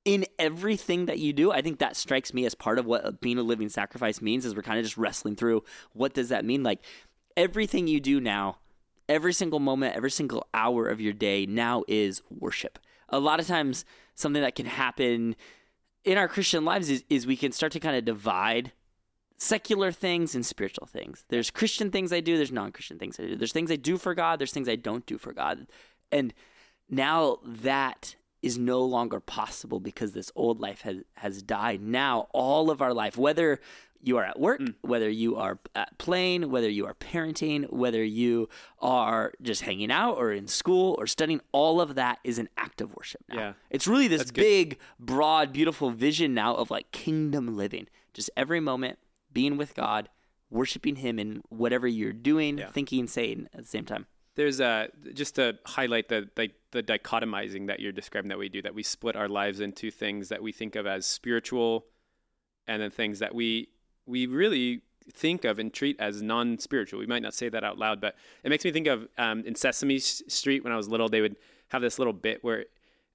in 0.04 0.26
everything 0.38 1.06
that 1.06 1.18
you 1.18 1.32
do 1.32 1.50
i 1.50 1.62
think 1.62 1.78
that 1.78 1.96
strikes 1.96 2.34
me 2.34 2.44
as 2.44 2.54
part 2.54 2.78
of 2.78 2.86
what 2.86 3.20
being 3.20 3.38
a 3.38 3.42
living 3.42 3.68
sacrifice 3.68 4.20
means 4.20 4.44
is 4.44 4.54
we're 4.54 4.62
kind 4.62 4.78
of 4.78 4.84
just 4.84 4.96
wrestling 4.96 5.36
through 5.36 5.62
what 5.92 6.14
does 6.14 6.28
that 6.28 6.44
mean? 6.44 6.62
Like 6.62 6.80
everything 7.36 7.86
you 7.86 8.00
do 8.00 8.20
now 8.20 8.58
every 9.08 9.32
single 9.32 9.60
moment 9.60 9.96
every 9.96 10.10
single 10.10 10.46
hour 10.54 10.88
of 10.88 11.00
your 11.00 11.12
day 11.12 11.46
now 11.46 11.84
is 11.88 12.22
worship. 12.30 12.78
A 13.08 13.18
lot 13.18 13.40
of 13.40 13.46
times 13.46 13.84
something 14.14 14.42
that 14.42 14.54
can 14.54 14.66
happen 14.66 15.36
in 16.04 16.18
our 16.18 16.28
christian 16.28 16.64
lives 16.64 16.90
is, 16.90 17.04
is 17.08 17.26
we 17.26 17.36
can 17.36 17.52
start 17.52 17.72
to 17.72 17.80
kind 17.80 17.96
of 17.96 18.04
divide 18.04 18.72
secular 19.36 19.90
things 19.90 20.34
and 20.34 20.44
spiritual 20.46 20.86
things. 20.86 21.24
There's 21.28 21.50
christian 21.50 21.90
things 21.90 22.12
i 22.12 22.20
do 22.20 22.36
there's 22.36 22.52
non-christian 22.52 22.98
things 22.98 23.18
i 23.18 23.24
do. 23.24 23.36
There's 23.36 23.52
things 23.52 23.70
i 23.70 23.76
do 23.76 23.96
for 23.96 24.14
god 24.14 24.38
there's 24.38 24.52
things 24.52 24.68
i 24.68 24.76
don't 24.76 25.06
do 25.06 25.18
for 25.18 25.32
god. 25.32 25.66
And 26.12 26.32
now 26.88 27.38
that 27.44 28.16
is 28.44 28.58
no 28.58 28.82
longer 28.82 29.20
possible 29.20 29.80
because 29.80 30.12
this 30.12 30.30
old 30.34 30.60
life 30.60 30.82
has, 30.82 30.98
has 31.14 31.42
died. 31.42 31.80
Now, 31.80 32.28
all 32.32 32.70
of 32.70 32.82
our 32.82 32.92
life, 32.92 33.16
whether 33.16 33.60
you 34.02 34.18
are 34.18 34.24
at 34.24 34.38
work, 34.38 34.60
hmm. 34.60 34.68
whether 34.82 35.08
you 35.08 35.36
are 35.36 35.58
at 35.74 35.96
playing, 35.98 36.50
whether 36.50 36.68
you 36.68 36.84
are 36.86 36.94
parenting, 36.94 37.72
whether 37.72 38.04
you 38.04 38.48
are 38.80 39.32
just 39.40 39.62
hanging 39.62 39.90
out 39.90 40.16
or 40.18 40.30
in 40.30 40.46
school 40.46 40.94
or 40.98 41.06
studying, 41.06 41.40
all 41.52 41.80
of 41.80 41.94
that 41.94 42.18
is 42.22 42.38
an 42.38 42.48
act 42.58 42.80
of 42.80 42.94
worship 42.94 43.22
now. 43.28 43.36
Yeah. 43.36 43.52
It's 43.70 43.86
really 43.86 44.08
this 44.08 44.18
That's 44.18 44.30
good. 44.30 44.42
big, 44.42 44.78
broad, 45.00 45.52
beautiful 45.52 45.90
vision 45.90 46.34
now 46.34 46.54
of 46.54 46.70
like 46.70 46.92
kingdom 46.92 47.56
living. 47.56 47.88
Just 48.12 48.30
every 48.36 48.60
moment 48.60 48.98
being 49.32 49.56
with 49.56 49.74
God, 49.74 50.08
worshiping 50.50 50.96
Him 50.96 51.18
in 51.18 51.42
whatever 51.48 51.88
you're 51.88 52.12
doing, 52.12 52.58
Yeah. 52.58 52.70
thinking, 52.70 53.06
saying 53.06 53.48
at 53.54 53.62
the 53.62 53.68
same 53.68 53.84
time. 53.86 54.06
There's 54.36 54.60
uh 54.60 54.88
just 55.14 55.36
to 55.36 55.58
highlight 55.64 56.08
the 56.08 56.28
like 56.36 56.52
the 56.72 56.82
dichotomizing 56.82 57.68
that 57.68 57.80
you're 57.80 57.92
describing 57.92 58.28
that 58.30 58.38
we 58.38 58.48
do 58.48 58.60
that 58.62 58.74
we 58.74 58.82
split 58.82 59.14
our 59.16 59.28
lives 59.28 59.60
into 59.60 59.90
things 59.90 60.28
that 60.28 60.42
we 60.42 60.50
think 60.50 60.74
of 60.74 60.86
as 60.86 61.06
spiritual 61.06 61.86
and 62.66 62.82
then 62.82 62.90
things 62.90 63.20
that 63.20 63.34
we 63.34 63.68
we 64.06 64.26
really 64.26 64.82
think 65.12 65.44
of 65.44 65.58
and 65.58 65.72
treat 65.72 66.00
as 66.00 66.22
non-spiritual. 66.22 66.98
We 66.98 67.06
might 67.06 67.22
not 67.22 67.34
say 67.34 67.48
that 67.50 67.62
out 67.62 67.78
loud, 67.78 68.00
but 68.00 68.16
it 68.42 68.48
makes 68.48 68.64
me 68.64 68.72
think 68.72 68.86
of 68.86 69.06
um, 69.18 69.44
in 69.44 69.54
Sesame 69.54 69.98
Street 69.98 70.64
when 70.64 70.72
I 70.72 70.76
was 70.76 70.88
little. 70.88 71.08
They 71.10 71.20
would 71.20 71.36
have 71.68 71.82
this 71.82 71.98
little 71.98 72.14
bit 72.14 72.42
where 72.42 72.64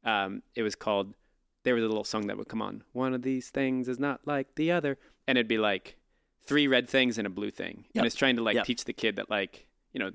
um, 0.03 0.43
it 0.55 0.61
was 0.63 0.75
called. 0.75 1.15
There 1.63 1.73
was 1.75 1.83
a 1.83 1.87
little 1.87 2.03
song 2.03 2.27
that 2.27 2.37
would 2.37 2.47
come 2.47 2.61
on. 2.61 2.83
One 2.93 3.13
of 3.13 3.23
these 3.23 3.49
things 3.49 3.87
is 3.89 3.99
not 3.99 4.21
like 4.25 4.53
the 4.55 4.71
other, 4.71 4.97
and 5.27 5.37
it'd 5.37 5.47
be 5.47 5.57
like 5.57 5.97
three 6.43 6.67
red 6.67 6.87
things 6.87 7.17
and 7.17 7.25
a 7.27 7.29
blue 7.29 7.49
thing, 7.51 7.85
Yep. 7.93 8.01
and 8.01 8.05
it's 8.05 8.15
trying 8.15 8.35
to 8.37 8.43
like 8.43 8.55
Yep. 8.55 8.65
teach 8.65 8.85
the 8.85 8.93
kid 8.93 9.15
that 9.17 9.29
like 9.31 9.67
you 9.91 9.99
know 9.99 10.11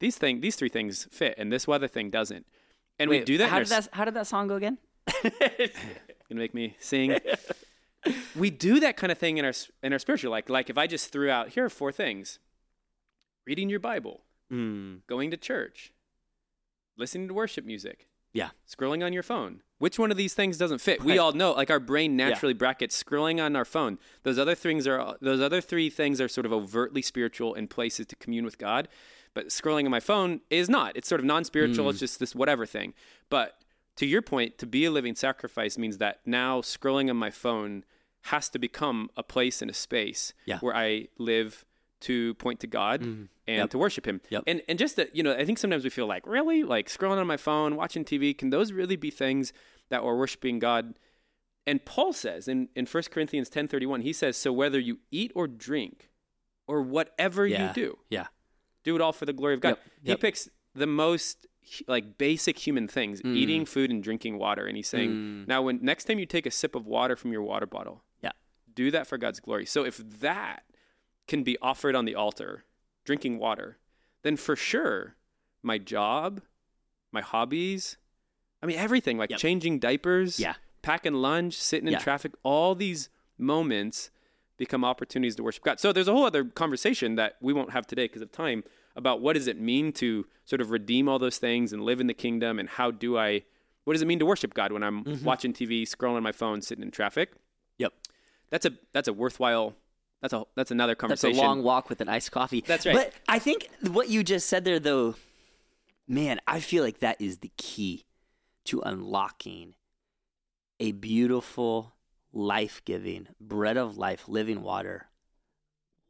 these 0.00 0.16
thing 0.16 0.40
these 0.40 0.56
three 0.56 0.68
things 0.68 1.08
fit 1.10 1.34
and 1.38 1.52
this 1.52 1.66
weather 1.66 1.88
thing 1.88 2.10
doesn't. 2.10 2.46
And 2.98 3.10
we 3.10 3.20
do 3.20 3.38
that. 3.38 3.50
How 3.50 3.58
did 3.58 3.68
that? 3.68 3.88
How 3.92 4.04
did 4.04 4.14
that 4.14 4.26
song 4.26 4.48
go 4.48 4.56
again? 4.56 4.78
gonna 5.22 5.70
make 6.30 6.54
me 6.54 6.76
sing. 6.78 7.18
we 8.36 8.50
do 8.50 8.80
that 8.80 8.96
kind 8.96 9.10
of 9.10 9.18
thing 9.18 9.38
in 9.38 9.44
our 9.44 9.52
in 9.82 9.92
our 9.92 9.98
spiritual 9.98 10.30
like 10.30 10.48
like 10.48 10.70
if 10.70 10.78
I 10.78 10.86
just 10.86 11.10
threw 11.12 11.30
out 11.30 11.50
here 11.50 11.64
are 11.64 11.70
four 11.70 11.92
things: 11.92 12.38
reading 13.46 13.68
your 13.68 13.80
Bible, 13.80 14.22
Mm, 14.52 15.00
going 15.06 15.30
to 15.30 15.36
church, 15.36 15.92
listening 16.96 17.28
to 17.28 17.34
worship 17.34 17.64
music, 17.64 18.08
yeah. 18.32 18.50
scrolling 18.68 19.04
on 19.04 19.12
your 19.12 19.22
phone. 19.22 19.62
Which 19.78 19.98
one 19.98 20.10
of 20.10 20.16
these 20.16 20.34
things 20.34 20.58
doesn't 20.58 20.80
fit? 20.80 21.02
We 21.02 21.18
all 21.18 21.32
know, 21.32 21.52
like 21.52 21.70
our 21.70 21.80
brain 21.80 22.16
naturally 22.16 22.54
brackets 22.54 23.02
scrolling 23.02 23.42
on 23.42 23.56
our 23.56 23.64
phone. 23.64 23.98
Those 24.22 24.38
other 24.38 24.54
things 24.54 24.86
are 24.86 25.16
those 25.20 25.40
other 25.40 25.60
three 25.60 25.90
things 25.90 26.20
are 26.20 26.28
sort 26.28 26.46
of 26.46 26.52
overtly 26.52 27.02
spiritual 27.02 27.54
and 27.54 27.68
places 27.68 28.06
to 28.06 28.16
commune 28.16 28.44
with 28.44 28.58
God. 28.58 28.88
But 29.34 29.48
scrolling 29.48 29.84
on 29.84 29.90
my 29.90 30.00
phone 30.00 30.40
is 30.48 30.68
not. 30.68 30.96
It's 30.96 31.08
sort 31.08 31.20
of 31.20 31.24
non-spiritual. 31.26 31.86
Mm. 31.86 31.90
It's 31.90 31.98
just 32.00 32.20
this 32.20 32.34
whatever 32.34 32.66
thing. 32.66 32.94
But 33.28 33.58
to 33.96 34.06
your 34.06 34.22
point, 34.22 34.58
to 34.58 34.66
be 34.66 34.84
a 34.84 34.90
living 34.90 35.14
sacrifice 35.14 35.76
means 35.76 35.98
that 35.98 36.20
now 36.24 36.60
scrolling 36.60 37.10
on 37.10 37.16
my 37.16 37.30
phone 37.30 37.84
has 38.28 38.48
to 38.50 38.58
become 38.58 39.10
a 39.16 39.22
place 39.22 39.60
and 39.60 39.70
a 39.70 39.74
space 39.74 40.32
Yeah. 40.46 40.58
where 40.60 40.74
I 40.74 41.08
live 41.18 41.64
to 42.02 42.34
point 42.34 42.60
to 42.60 42.66
God 42.66 43.02
and 43.02 43.28
Yep. 43.46 43.70
to 43.70 43.78
worship 43.78 44.06
Him. 44.06 44.20
Yep. 44.30 44.44
And 44.46 44.62
and 44.68 44.78
just 44.78 44.96
that 44.96 45.14
you 45.16 45.22
know, 45.22 45.32
I 45.34 45.44
think 45.44 45.58
sometimes 45.58 45.84
we 45.84 45.90
feel 45.90 46.06
like 46.06 46.26
really 46.26 46.62
like 46.62 46.88
scrolling 46.88 47.18
on 47.18 47.26
my 47.26 47.36
phone, 47.36 47.76
watching 47.76 48.04
TV. 48.04 48.36
Can 48.36 48.50
those 48.50 48.72
really 48.72 48.96
be 48.96 49.10
things 49.10 49.52
that 49.90 50.00
are 50.02 50.16
worshiping 50.16 50.58
God? 50.58 50.94
And 51.66 51.84
Paul 51.84 52.12
says 52.12 52.46
in 52.46 52.68
in 52.76 52.86
1 52.86 53.04
Corinthians 53.10 53.48
ten 53.48 53.68
thirty 53.68 53.86
one, 53.86 54.02
he 54.02 54.12
says, 54.12 54.36
"So 54.36 54.52
whether 54.52 54.78
you 54.78 54.98
eat 55.10 55.32
or 55.34 55.46
drink, 55.48 56.10
or 56.66 56.82
whatever 56.82 57.46
Yeah. 57.46 57.68
you 57.68 57.74
do, 57.74 57.98
Yeah. 58.10 58.26
Do 58.84 58.94
it 58.94 59.00
all 59.00 59.12
for 59.12 59.26
the 59.26 59.32
glory 59.32 59.54
of 59.54 59.60
God." 59.60 59.70
Yep. 59.70 59.80
He 60.04 60.08
Yep. 60.10 60.20
picks 60.20 60.48
the 60.74 60.86
most 60.86 61.46
like 61.88 62.18
basic 62.18 62.58
human 62.58 62.86
things, 62.86 63.22
Mm. 63.22 63.34
eating 63.36 63.64
food 63.64 63.90
and 63.90 64.02
drinking 64.02 64.36
water, 64.38 64.66
and 64.66 64.76
he's 64.76 64.86
saying, 64.88 65.46
"Now, 65.48 65.62
when 65.62 65.78
next 65.82 66.04
time 66.04 66.18
you 66.18 66.26
take 66.26 66.44
a 66.44 66.50
sip 66.50 66.74
of 66.74 66.86
water 66.86 67.16
from 67.16 67.32
your 67.32 67.42
water 67.42 67.64
bottle, 67.66 68.04
Yeah. 68.22 68.32
do 68.74 68.90
that 68.90 69.06
for 69.06 69.16
God's 69.16 69.40
glory." 69.40 69.64
So 69.64 69.82
if 69.84 69.96
that 70.20 70.64
can 71.26 71.42
be 71.42 71.56
offered 71.62 71.94
on 71.94 72.04
the 72.04 72.14
altar, 72.14 72.64
drinking 73.04 73.38
water, 73.38 73.78
then 74.22 74.36
for 74.36 74.56
sure, 74.56 75.16
my 75.62 75.78
job, 75.78 76.42
my 77.10 77.22
hobbies, 77.22 77.96
I 78.62 78.66
mean 78.66 78.76
everything, 78.78 79.16
like 79.16 79.30
Yep. 79.30 79.40
changing 79.40 79.78
diapers, 79.78 80.38
Yeah. 80.38 80.56
packing 80.82 81.14
lunch, 81.14 81.54
sitting 81.54 81.86
in 81.86 81.92
Yeah. 81.92 81.98
traffic, 81.98 82.32
all 82.42 82.74
these 82.74 83.08
moments 83.38 84.10
become 84.56 84.84
opportunities 84.84 85.36
to 85.36 85.42
worship 85.42 85.64
God. 85.64 85.80
So 85.80 85.92
there's 85.92 86.08
a 86.08 86.12
whole 86.12 86.24
other 86.24 86.44
conversation 86.44 87.16
that 87.16 87.36
we 87.40 87.52
won't 87.52 87.70
have 87.72 87.86
today 87.86 88.04
because 88.04 88.22
of 88.22 88.30
time 88.32 88.62
about 88.96 89.20
what 89.20 89.32
does 89.34 89.48
it 89.48 89.60
mean 89.60 89.92
to 89.94 90.26
sort 90.44 90.60
of 90.60 90.70
redeem 90.70 91.08
all 91.08 91.18
those 91.18 91.38
things 91.38 91.72
and 91.72 91.82
live 91.82 92.00
in 92.00 92.06
the 92.06 92.14
kingdom 92.14 92.58
and 92.58 92.68
how 92.68 92.90
do 92.90 93.18
I 93.18 93.42
what 93.84 93.92
does 93.94 94.00
it 94.02 94.06
mean 94.06 94.18
to 94.20 94.26
worship 94.26 94.54
God 94.54 94.72
when 94.72 94.82
I'm 94.82 95.04
Mm-hmm. 95.04 95.24
watching 95.24 95.52
TV, 95.52 95.82
scrolling 95.82 96.22
my 96.22 96.32
phone, 96.32 96.62
sitting 96.62 96.82
in 96.82 96.90
traffic? 96.90 97.32
Yep. 97.78 97.92
That's 98.50 98.64
a 98.66 98.72
that's 98.92 99.08
a 99.08 99.12
worthwhile 99.12 99.74
that's 100.22 100.32
a 100.32 100.44
that's 100.54 100.70
another 100.70 100.94
conversation. 100.94 101.36
That's 101.36 101.44
a 101.44 101.46
long 101.46 101.62
walk 101.62 101.88
with 101.90 102.00
an 102.00 102.08
iced 102.08 102.30
coffee. 102.32 102.62
That's 102.66 102.86
right. 102.86 102.94
But 102.94 103.12
I 103.28 103.38
think 103.38 103.68
what 103.90 104.08
you 104.08 104.22
just 104.22 104.48
said 104.48 104.64
there, 104.64 104.78
though, 104.78 105.16
man, 106.08 106.40
I 106.46 106.60
feel 106.60 106.82
like 106.84 107.00
that 107.00 107.20
is 107.20 107.38
the 107.38 107.50
key 107.56 108.04
to 108.66 108.80
unlocking 108.80 109.74
a 110.80 110.92
beautiful, 110.92 111.93
life 112.34 112.82
giving, 112.84 113.28
bread 113.40 113.76
of 113.76 113.96
life, 113.96 114.28
living 114.28 114.62
water 114.62 115.06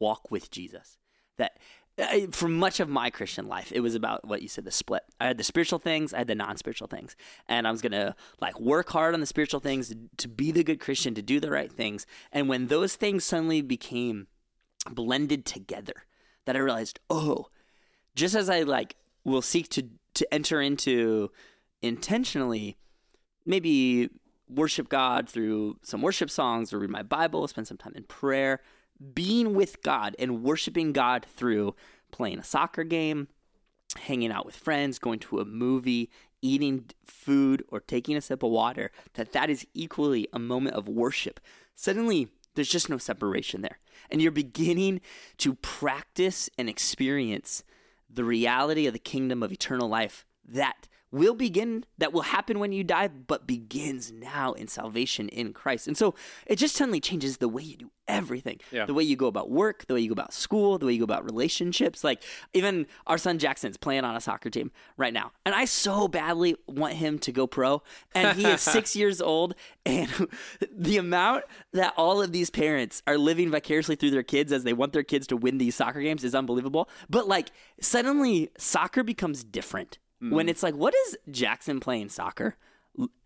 walk 0.00 0.30
with 0.30 0.50
Jesus. 0.50 0.98
That 1.36 1.58
I, 1.98 2.28
for 2.32 2.48
much 2.48 2.80
of 2.80 2.88
my 2.88 3.10
Christian 3.10 3.46
life, 3.46 3.70
it 3.72 3.80
was 3.80 3.94
about 3.94 4.26
what 4.26 4.42
you 4.42 4.48
said 4.48 4.64
the 4.64 4.70
split. 4.72 5.02
I 5.20 5.26
had 5.26 5.38
the 5.38 5.44
spiritual 5.44 5.78
things, 5.78 6.12
I 6.12 6.18
had 6.18 6.26
the 6.26 6.34
non 6.34 6.56
spiritual 6.56 6.88
things. 6.88 7.14
And 7.48 7.68
I 7.68 7.70
was 7.70 7.82
going 7.82 7.92
to 7.92 8.16
like 8.40 8.58
work 8.58 8.90
hard 8.90 9.14
on 9.14 9.20
the 9.20 9.26
spiritual 9.26 9.60
things 9.60 9.90
to, 9.90 9.98
to 10.16 10.28
be 10.28 10.50
the 10.50 10.64
good 10.64 10.80
Christian, 10.80 11.14
to 11.14 11.22
do 11.22 11.38
the 11.38 11.50
right 11.50 11.70
things. 11.70 12.06
And 12.32 12.48
when 12.48 12.66
those 12.66 12.96
things 12.96 13.24
suddenly 13.24 13.60
became 13.60 14.26
blended 14.90 15.44
together, 15.44 15.94
that 16.46 16.56
I 16.56 16.60
realized, 16.60 17.00
oh, 17.08 17.46
just 18.14 18.34
as 18.34 18.50
I 18.50 18.62
like 18.62 18.96
will 19.24 19.42
seek 19.42 19.68
to 19.70 19.88
to 20.14 20.32
enter 20.32 20.60
into 20.60 21.30
intentionally 21.82 22.76
maybe 23.44 24.08
worship 24.48 24.88
God 24.88 25.28
through 25.28 25.78
some 25.82 26.02
worship 26.02 26.30
songs 26.30 26.72
or 26.72 26.78
read 26.78 26.90
my 26.90 27.02
Bible, 27.02 27.46
spend 27.48 27.66
some 27.66 27.76
time 27.76 27.94
in 27.94 28.04
prayer, 28.04 28.60
being 29.14 29.54
with 29.54 29.82
God 29.82 30.14
and 30.18 30.42
worshiping 30.42 30.92
God 30.92 31.24
through 31.24 31.74
playing 32.12 32.38
a 32.38 32.44
soccer 32.44 32.84
game, 32.84 33.28
hanging 33.98 34.30
out 34.30 34.46
with 34.46 34.56
friends, 34.56 34.98
going 34.98 35.18
to 35.20 35.40
a 35.40 35.44
movie, 35.44 36.10
eating 36.42 36.84
food 37.04 37.64
or 37.68 37.80
taking 37.80 38.16
a 38.16 38.20
sip 38.20 38.42
of 38.42 38.50
water, 38.50 38.90
that 39.14 39.32
that 39.32 39.50
is 39.50 39.66
equally 39.74 40.28
a 40.32 40.38
moment 40.38 40.76
of 40.76 40.88
worship. 40.88 41.40
Suddenly, 41.74 42.28
there's 42.54 42.68
just 42.68 42.90
no 42.90 42.98
separation 42.98 43.62
there. 43.62 43.78
And 44.10 44.22
you're 44.22 44.30
beginning 44.30 45.00
to 45.38 45.54
practice 45.54 46.48
and 46.56 46.68
experience 46.68 47.64
the 48.08 48.24
reality 48.24 48.86
of 48.86 48.92
the 48.92 48.98
kingdom 48.98 49.42
of 49.42 49.52
eternal 49.52 49.88
life 49.88 50.24
that 50.46 50.86
will 51.14 51.34
begin, 51.34 51.84
that 51.98 52.12
will 52.12 52.22
happen 52.22 52.58
when 52.58 52.72
you 52.72 52.84
die, 52.84 53.08
but 53.08 53.46
begins 53.46 54.12
now 54.12 54.52
in 54.52 54.66
salvation 54.68 55.28
in 55.28 55.52
Christ. 55.52 55.86
And 55.86 55.96
so 55.96 56.14
it 56.46 56.56
just 56.56 56.74
suddenly 56.74 57.00
changes 57.00 57.38
the 57.38 57.48
way 57.48 57.62
you 57.62 57.76
do 57.76 57.90
everything 58.06 58.60
Yeah. 58.70 58.84
the 58.84 58.92
way 58.92 59.02
you 59.02 59.16
go 59.16 59.28
about 59.28 59.50
work, 59.50 59.86
the 59.86 59.94
way 59.94 60.00
you 60.00 60.08
go 60.10 60.12
about 60.12 60.34
school, 60.34 60.76
the 60.76 60.84
way 60.84 60.92
you 60.92 60.98
go 60.98 61.04
about 61.04 61.24
relationships. 61.24 62.04
Like, 62.04 62.22
even 62.52 62.86
our 63.06 63.16
son 63.16 63.38
Jackson's 63.38 63.78
playing 63.78 64.04
on 64.04 64.14
a 64.14 64.20
soccer 64.20 64.50
team 64.50 64.70
right 64.98 65.12
now. 65.14 65.32
And 65.46 65.54
I 65.54 65.64
so 65.64 66.06
badly 66.06 66.54
want 66.66 66.94
him 66.94 67.18
to 67.20 67.32
go 67.32 67.46
pro. 67.46 67.82
And 68.14 68.36
he 68.36 68.44
is 68.46 68.60
six 68.60 68.94
years 69.00 69.22
old. 69.22 69.54
And 69.86 70.10
the 70.70 70.98
amount 70.98 71.44
that 71.72 71.94
all 71.96 72.20
of 72.20 72.32
these 72.32 72.50
parents 72.50 73.02
are 73.06 73.16
living 73.16 73.50
vicariously 73.50 73.96
through 73.96 74.10
their 74.10 74.22
kids 74.22 74.52
as 74.52 74.64
they 74.64 74.74
want 74.74 74.92
their 74.92 75.02
kids 75.02 75.26
to 75.28 75.36
win 75.38 75.56
these 75.56 75.74
soccer 75.74 76.02
games 76.02 76.24
is 76.24 76.34
unbelievable. 76.34 76.90
But, 77.08 77.26
like, 77.26 77.48
suddenly 77.80 78.50
soccer 78.58 79.02
becomes 79.02 79.44
different 79.44 79.96
when 80.30 80.48
it's 80.48 80.62
like, 80.62 80.74
what 80.74 80.94
is 81.06 81.16
Jackson 81.30 81.80
playing 81.80 82.08
soccer 82.08 82.56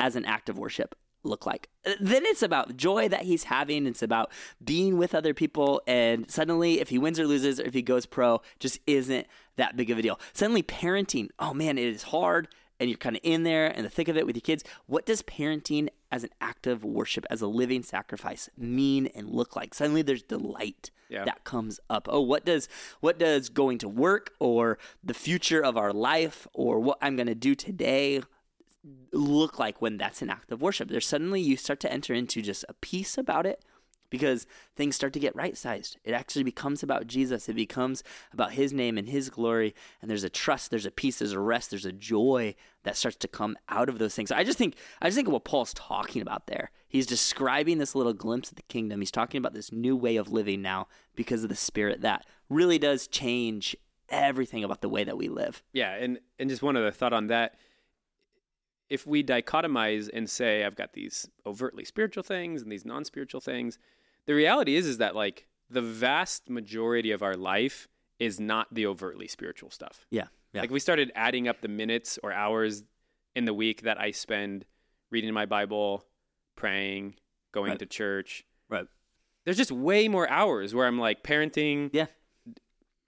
as 0.00 0.16
an 0.16 0.24
act 0.24 0.48
of 0.48 0.58
worship? 0.58 0.94
look 1.24 1.46
like? 1.46 1.68
Uh, 1.86 1.92
then 2.00 2.24
it's 2.26 2.42
about 2.42 2.76
joy 2.76 3.08
that 3.08 3.22
he's 3.22 3.44
having. 3.44 3.86
It's 3.86 4.02
about 4.02 4.30
being 4.64 4.96
with 4.98 5.14
other 5.14 5.34
people. 5.34 5.82
And 5.86 6.30
suddenly 6.30 6.80
if 6.80 6.88
he 6.88 6.98
wins 6.98 7.20
or 7.20 7.26
loses 7.26 7.60
or 7.60 7.64
if 7.64 7.74
he 7.74 7.82
goes 7.82 8.06
pro 8.06 8.40
just 8.58 8.78
isn't 8.86 9.26
that 9.56 9.76
big 9.76 9.90
of 9.90 9.98
a 9.98 10.02
deal. 10.02 10.18
Suddenly 10.32 10.62
parenting 10.62 11.28
oh 11.38 11.54
man 11.54 11.78
it 11.78 11.86
is 11.86 12.04
hard. 12.04 12.48
And 12.80 12.88
you're 12.88 12.96
kind 12.96 13.16
of 13.16 13.20
in 13.24 13.42
there 13.42 13.66
in 13.66 13.82
the 13.82 13.90
thick 13.90 14.06
of 14.06 14.16
it 14.16 14.24
with 14.24 14.36
your 14.36 14.42
kids. 14.42 14.62
What 14.86 15.04
does 15.04 15.22
parenting 15.22 15.88
as 16.10 16.24
an 16.24 16.30
act 16.40 16.66
of 16.66 16.84
worship 16.84 17.24
as 17.30 17.40
a 17.42 17.46
living 17.46 17.82
sacrifice 17.82 18.48
mean 18.56 19.06
and 19.14 19.28
look 19.30 19.54
like 19.56 19.74
suddenly 19.74 20.02
there's 20.02 20.22
delight 20.22 20.90
Yeah. 21.10 21.24
that 21.24 21.44
comes 21.44 21.78
up 21.90 22.08
oh 22.10 22.20
what 22.20 22.44
does 22.44 22.68
what 23.00 23.18
does 23.18 23.48
going 23.48 23.78
to 23.78 23.88
work 23.88 24.32
or 24.38 24.78
the 25.04 25.14
future 25.14 25.62
of 25.62 25.76
our 25.76 25.92
life 25.92 26.46
or 26.54 26.80
what 26.80 26.98
i'm 27.02 27.16
going 27.16 27.26
to 27.26 27.34
do 27.34 27.54
today 27.54 28.22
look 29.12 29.58
like 29.58 29.82
when 29.82 29.96
that's 29.98 30.22
an 30.22 30.30
act 30.30 30.50
of 30.52 30.62
worship. 30.62 30.88
There's 30.88 31.06
suddenly 31.06 31.40
you 31.40 31.56
start 31.56 31.80
to 31.80 31.92
enter 31.92 32.14
into 32.14 32.40
just 32.40 32.64
a 32.68 32.74
peace 32.74 33.18
about 33.18 33.44
it 33.44 33.62
because 34.10 34.46
things 34.76 34.96
start 34.96 35.12
to 35.12 35.20
get 35.20 35.36
right 35.36 35.56
sized. 35.56 35.96
It 36.04 36.12
actually 36.12 36.44
becomes 36.44 36.82
about 36.82 37.06
Jesus. 37.06 37.48
It 37.48 37.54
becomes 37.54 38.02
about 38.32 38.52
his 38.52 38.72
name 38.72 38.98
and 38.98 39.08
his 39.08 39.30
glory. 39.30 39.74
And 40.00 40.10
there's 40.10 40.24
a 40.24 40.30
trust, 40.30 40.70
there's 40.70 40.86
a 40.86 40.90
peace, 40.90 41.18
there's 41.18 41.32
a 41.32 41.40
rest, 41.40 41.70
there's 41.70 41.86
a 41.86 41.92
joy 41.92 42.54
that 42.84 42.96
starts 42.96 43.16
to 43.18 43.28
come 43.28 43.56
out 43.68 43.88
of 43.88 43.98
those 43.98 44.14
things. 44.14 44.32
I 44.32 44.44
just 44.44 44.58
think 44.58 44.76
I 45.00 45.06
just 45.08 45.16
think 45.16 45.28
of 45.28 45.32
what 45.32 45.44
Paul's 45.44 45.74
talking 45.74 46.22
about 46.22 46.46
there. 46.46 46.70
He's 46.88 47.06
describing 47.06 47.78
this 47.78 47.94
little 47.94 48.14
glimpse 48.14 48.50
of 48.50 48.56
the 48.56 48.62
kingdom. 48.62 49.00
He's 49.00 49.10
talking 49.10 49.38
about 49.38 49.54
this 49.54 49.72
new 49.72 49.96
way 49.96 50.16
of 50.16 50.32
living 50.32 50.62
now 50.62 50.88
because 51.14 51.42
of 51.42 51.50
the 51.50 51.56
spirit 51.56 52.00
that 52.00 52.24
really 52.48 52.78
does 52.78 53.06
change 53.06 53.76
everything 54.08 54.64
about 54.64 54.80
the 54.80 54.88
way 54.88 55.04
that 55.04 55.18
we 55.18 55.28
live. 55.28 55.62
Yeah, 55.72 55.92
and 55.94 56.18
and 56.38 56.48
just 56.48 56.62
one 56.62 56.76
other 56.76 56.90
thought 56.90 57.12
on 57.12 57.26
that. 57.28 57.54
If 58.88 59.06
we 59.06 59.22
dichotomize 59.22 60.08
and 60.10 60.30
say 60.30 60.64
I've 60.64 60.76
got 60.76 60.94
these 60.94 61.28
overtly 61.44 61.84
spiritual 61.84 62.22
things 62.22 62.62
and 62.62 62.72
these 62.72 62.86
non-spiritual 62.86 63.42
things, 63.42 63.78
the 64.28 64.34
reality 64.34 64.76
is 64.76 64.86
is 64.86 64.98
that 64.98 65.16
like 65.16 65.48
the 65.68 65.82
vast 65.82 66.48
majority 66.48 67.10
of 67.10 67.22
our 67.22 67.34
life 67.36 67.88
is 68.20 68.38
not 68.38 68.72
the 68.72 68.86
overtly 68.86 69.26
spiritual 69.26 69.70
stuff. 69.70 70.06
Yeah. 70.10 70.28
Yeah. 70.52 70.60
Like 70.62 70.70
we 70.70 70.80
started 70.80 71.10
adding 71.16 71.48
up 71.48 71.60
the 71.60 71.68
minutes 71.68 72.18
or 72.22 72.32
hours 72.32 72.84
in 73.34 73.44
the 73.44 73.52
week 73.54 73.82
that 73.82 74.00
I 74.00 74.12
spend 74.12 74.64
reading 75.10 75.32
my 75.34 75.46
Bible, 75.46 76.04
praying, 76.56 77.16
going 77.52 77.70
Right. 77.70 77.78
to 77.80 77.86
church. 77.86 78.44
right. 78.68 78.86
There's 79.44 79.56
just 79.56 79.72
way 79.72 80.08
more 80.08 80.28
hours 80.28 80.74
where 80.74 80.86
I'm 80.86 80.98
like 80.98 81.22
parenting, 81.22 81.90
Yeah. 81.92 82.06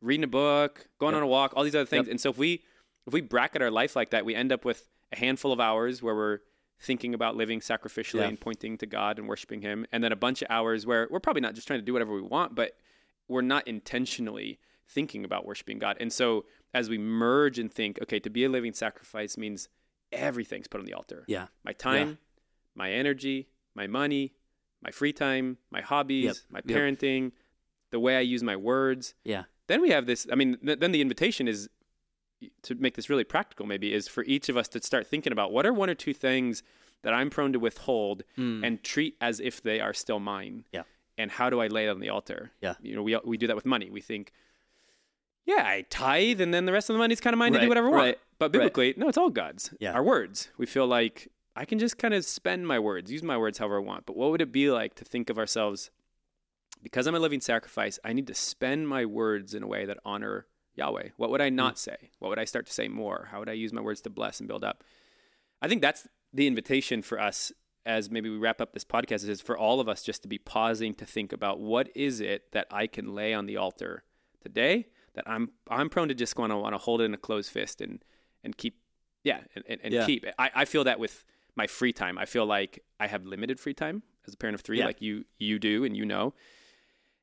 reading 0.01 0.25
a 0.25 0.29
book, 0.29 0.89
going 0.99 1.13
Yep. 1.13 1.19
on 1.19 1.23
a 1.23 1.27
walk, 1.27 1.53
all 1.55 1.65
these 1.65 1.75
other 1.75 1.85
things. 1.87 2.07
Yep. 2.07 2.11
And 2.13 2.21
so 2.21 2.31
if 2.31 2.39
we 2.39 2.65
if 3.07 3.15
we 3.15 3.21
bracket 3.23 3.63
our 3.63 3.71
life 3.71 3.97
like 3.97 4.11
that, 4.11 4.25
we 4.25 4.35
end 4.35 4.53
up 4.53 4.65
with 4.65 4.89
a 5.13 5.17
handful 5.17 5.53
of 5.53 5.59
hours 5.61 6.03
where 6.03 6.15
we're 6.15 6.39
thinking 6.81 7.15
about 7.15 7.37
living 7.37 7.61
sacrificially 7.61 8.21
Yeah. 8.21 8.29
and 8.29 8.41
pointing 8.41 8.79
to 8.79 8.87
God 8.87 9.19
and 9.19 9.29
worshiping 9.29 9.61
him, 9.61 9.87
and 9.93 10.03
then 10.03 10.13
a 10.13 10.17
bunch 10.17 10.41
of 10.43 10.49
hours 10.51 10.87
where 10.87 11.07
we're 11.11 11.21
probably 11.21 11.43
not 11.43 11.55
just 11.55 11.67
trying 11.67 11.79
to 11.81 11.85
do 11.85 11.93
whatever 11.93 12.15
we 12.15 12.23
want, 12.23 12.55
but 12.55 12.77
we're 13.29 13.43
not 13.43 13.69
intentionally 13.69 14.59
thinking 14.87 15.25
about 15.25 15.45
worshiping 15.47 15.79
God. 15.79 15.97
And 16.01 16.13
so 16.13 16.47
as 16.75 16.89
we 16.89 16.99
merge 16.99 17.59
and 17.59 17.73
think, 17.73 18.01
okay, 18.03 18.19
to 18.21 18.31
be 18.31 18.45
a 18.45 18.49
living 18.49 18.73
sacrifice 18.73 19.37
means 19.37 19.69
everything's 20.11 20.67
put 20.69 20.81
on 20.81 20.87
the 20.87 20.95
altar. 20.95 21.25
Yeah. 21.29 21.49
My 21.65 21.73
time, 21.73 22.19
my 22.75 22.91
energy, 22.91 23.49
my 23.75 23.87
money, 23.87 24.33
my 24.83 24.91
free 24.91 25.13
time, 25.13 25.59
my 25.71 25.81
hobbies, 25.83 26.25
Yep. 26.25 26.37
my 26.49 26.61
Yep. 26.65 26.79
parenting, 26.79 27.33
the 27.91 28.01
way 28.01 28.17
I 28.17 28.21
use 28.21 28.43
my 28.43 28.57
words 28.57 29.15
Yeah. 29.25 29.45
then 29.67 29.81
we 29.83 29.91
have 29.91 30.07
this 30.07 30.27
i 30.33 30.35
mean 30.35 30.57
th- 30.65 30.79
then 30.81 30.91
the 30.93 31.01
invitation 31.01 31.47
is 31.47 31.69
to 32.63 32.75
make 32.75 32.95
this 32.95 33.11
really 33.11 33.25
practical 33.25 33.67
maybe 33.67 33.93
is 33.93 34.09
for 34.09 34.25
each 34.25 34.49
of 34.49 34.57
us 34.57 34.69
to 34.69 34.83
start 34.83 35.07
thinking 35.07 35.33
about 35.33 35.53
what 35.53 35.67
are 35.67 35.73
one 35.73 35.91
or 35.91 35.95
two 35.95 36.15
things 36.15 36.63
that 37.03 37.13
i'm 37.13 37.31
prone 37.31 37.53
to 37.53 37.59
withhold 37.59 38.23
Mm. 38.39 38.67
and 38.67 38.83
treat 38.83 39.17
as 39.21 39.41
if 39.41 39.63
they 39.63 39.81
are 39.81 39.93
still 39.95 40.19
mine 40.21 40.65
Yeah. 40.73 40.83
and 41.19 41.31
how 41.31 41.51
do 41.51 41.61
i 41.61 41.67
lay 41.67 41.87
it 41.87 41.91
on 41.91 42.01
the 42.01 42.09
altar 42.09 42.53
Yeah. 42.61 42.75
you 42.83 42.95
know 42.97 43.03
we, 43.03 43.17
we 43.25 43.37
do 43.37 43.47
that 43.47 43.57
with 43.57 43.67
money 43.67 43.91
we 43.91 44.01
think 44.01 44.33
yeah 45.47 45.63
i 45.67 45.85
tithe 45.91 46.41
and 46.41 46.53
then 46.55 46.65
the 46.67 46.73
rest 46.73 46.89
of 46.91 46.95
the 46.95 46.99
money's 46.99 47.21
kind 47.21 47.35
of 47.35 47.39
mine 47.39 47.53
to 47.53 47.61
do 47.61 47.69
whatever 47.69 47.89
i 47.89 47.91
want 47.91 48.03
right, 48.05 48.19
but 48.39 48.47
right. 48.47 48.53
biblically 48.53 48.95
no 48.97 49.09
it's 49.09 49.19
all 49.19 49.31
god's 49.31 49.73
Yeah. 49.81 49.93
our 49.93 50.03
words 50.03 50.49
we 50.59 50.67
feel 50.67 50.87
like 50.87 51.29
i 51.57 51.65
can 51.65 51.79
just 51.79 51.99
kind 51.99 52.15
of 52.15 52.25
spend 52.25 52.67
my 52.67 52.79
words 52.79 53.11
use 53.13 53.23
my 53.23 53.37
words 53.37 53.59
however 53.59 53.77
i 53.79 53.81
want 53.83 54.07
but 54.07 54.17
what 54.17 54.31
would 54.31 54.41
it 54.41 54.53
be 54.53 54.71
like 54.71 54.95
to 54.97 55.05
think 55.05 55.29
of 55.31 55.39
ourselves 55.39 55.91
because 56.83 57.07
I'm 57.07 57.15
a 57.15 57.19
living 57.19 57.43
sacrifice, 57.43 57.99
I 58.03 58.15
need 58.15 58.27
to 58.29 58.35
spend 58.35 58.89
my 58.89 59.05
words 59.05 59.53
in 59.53 59.63
a 59.63 59.67
way 59.67 59.85
that 59.85 59.99
honor 60.03 60.47
Yahweh. 60.81 61.09
What 61.17 61.31
would 61.31 61.41
I 61.41 61.51
hmm. 61.51 61.57
not 61.57 61.79
say? 61.79 62.11
What 62.19 62.29
would 62.31 62.39
I 62.39 62.45
start 62.45 62.67
to 62.67 62.73
say 62.73 62.89
more? 62.89 63.29
How 63.31 63.39
would 63.39 63.49
I 63.49 63.53
use 63.53 63.73
my 63.73 63.81
words 63.81 64.01
to 64.03 64.11
bless 64.11 64.41
and 64.41 64.49
build 64.49 64.65
up? 64.65 64.83
I 65.63 65.69
think 65.69 65.83
that's 65.83 66.09
the 66.33 66.47
invitation 66.47 67.03
for 67.03 67.21
us 67.21 67.53
as 67.87 68.11
maybe 68.11 68.29
we 68.29 68.37
wrap 68.37 68.61
up 68.61 68.73
this 68.73 68.85
podcast 68.85 69.29
is 69.29 69.41
for 69.41 69.57
all 69.57 69.81
of 69.81 69.89
us 69.89 70.03
just 70.03 70.23
to 70.23 70.29
be 70.29 70.39
pausing 70.39 70.95
to 70.95 71.05
think 71.05 71.33
about 71.33 71.61
what 71.61 71.89
is 71.95 72.21
it 72.21 72.53
that 72.53 72.67
I 72.71 72.87
can 72.87 73.15
lay 73.15 73.33
on 73.35 73.47
the 73.47 73.57
altar 73.57 74.05
today 74.43 74.87
that 75.15 75.25
I'm 75.27 75.51
I'm 75.69 75.89
prone 75.89 76.09
to 76.09 76.15
just 76.15 76.39
want 76.39 76.53
to 76.53 76.57
want 76.57 76.75
to 76.75 76.79
hold 76.79 77.01
it 77.01 77.05
in 77.05 77.15
a 77.15 77.19
closed 77.19 77.51
fist 77.51 77.81
and 77.81 78.05
and 78.45 78.57
keep 78.57 78.77
yeah 79.25 79.41
and, 79.55 79.65
and, 79.69 79.81
and 79.83 79.95
Yeah. 79.95 80.07
keep 80.07 80.27
I, 80.39 80.51
I 80.55 80.65
feel 80.67 80.85
that 80.85 80.99
with 80.99 81.25
my 81.57 81.67
free 81.67 81.93
time. 81.93 82.17
I 82.19 82.27
feel 82.27 82.47
like 82.47 82.83
I 82.99 83.07
have 83.07 83.27
limited 83.27 83.59
free 83.59 83.75
time 83.75 84.03
as 84.27 84.35
a 84.35 84.37
parent 84.37 84.55
of 84.55 84.61
three, 84.61 84.79
Yeah. 84.79 84.87
like 84.87 85.03
you 85.03 85.25
you 85.39 85.59
do 85.59 85.85
and 85.85 85.97
you 85.97 86.05
know. 86.05 86.35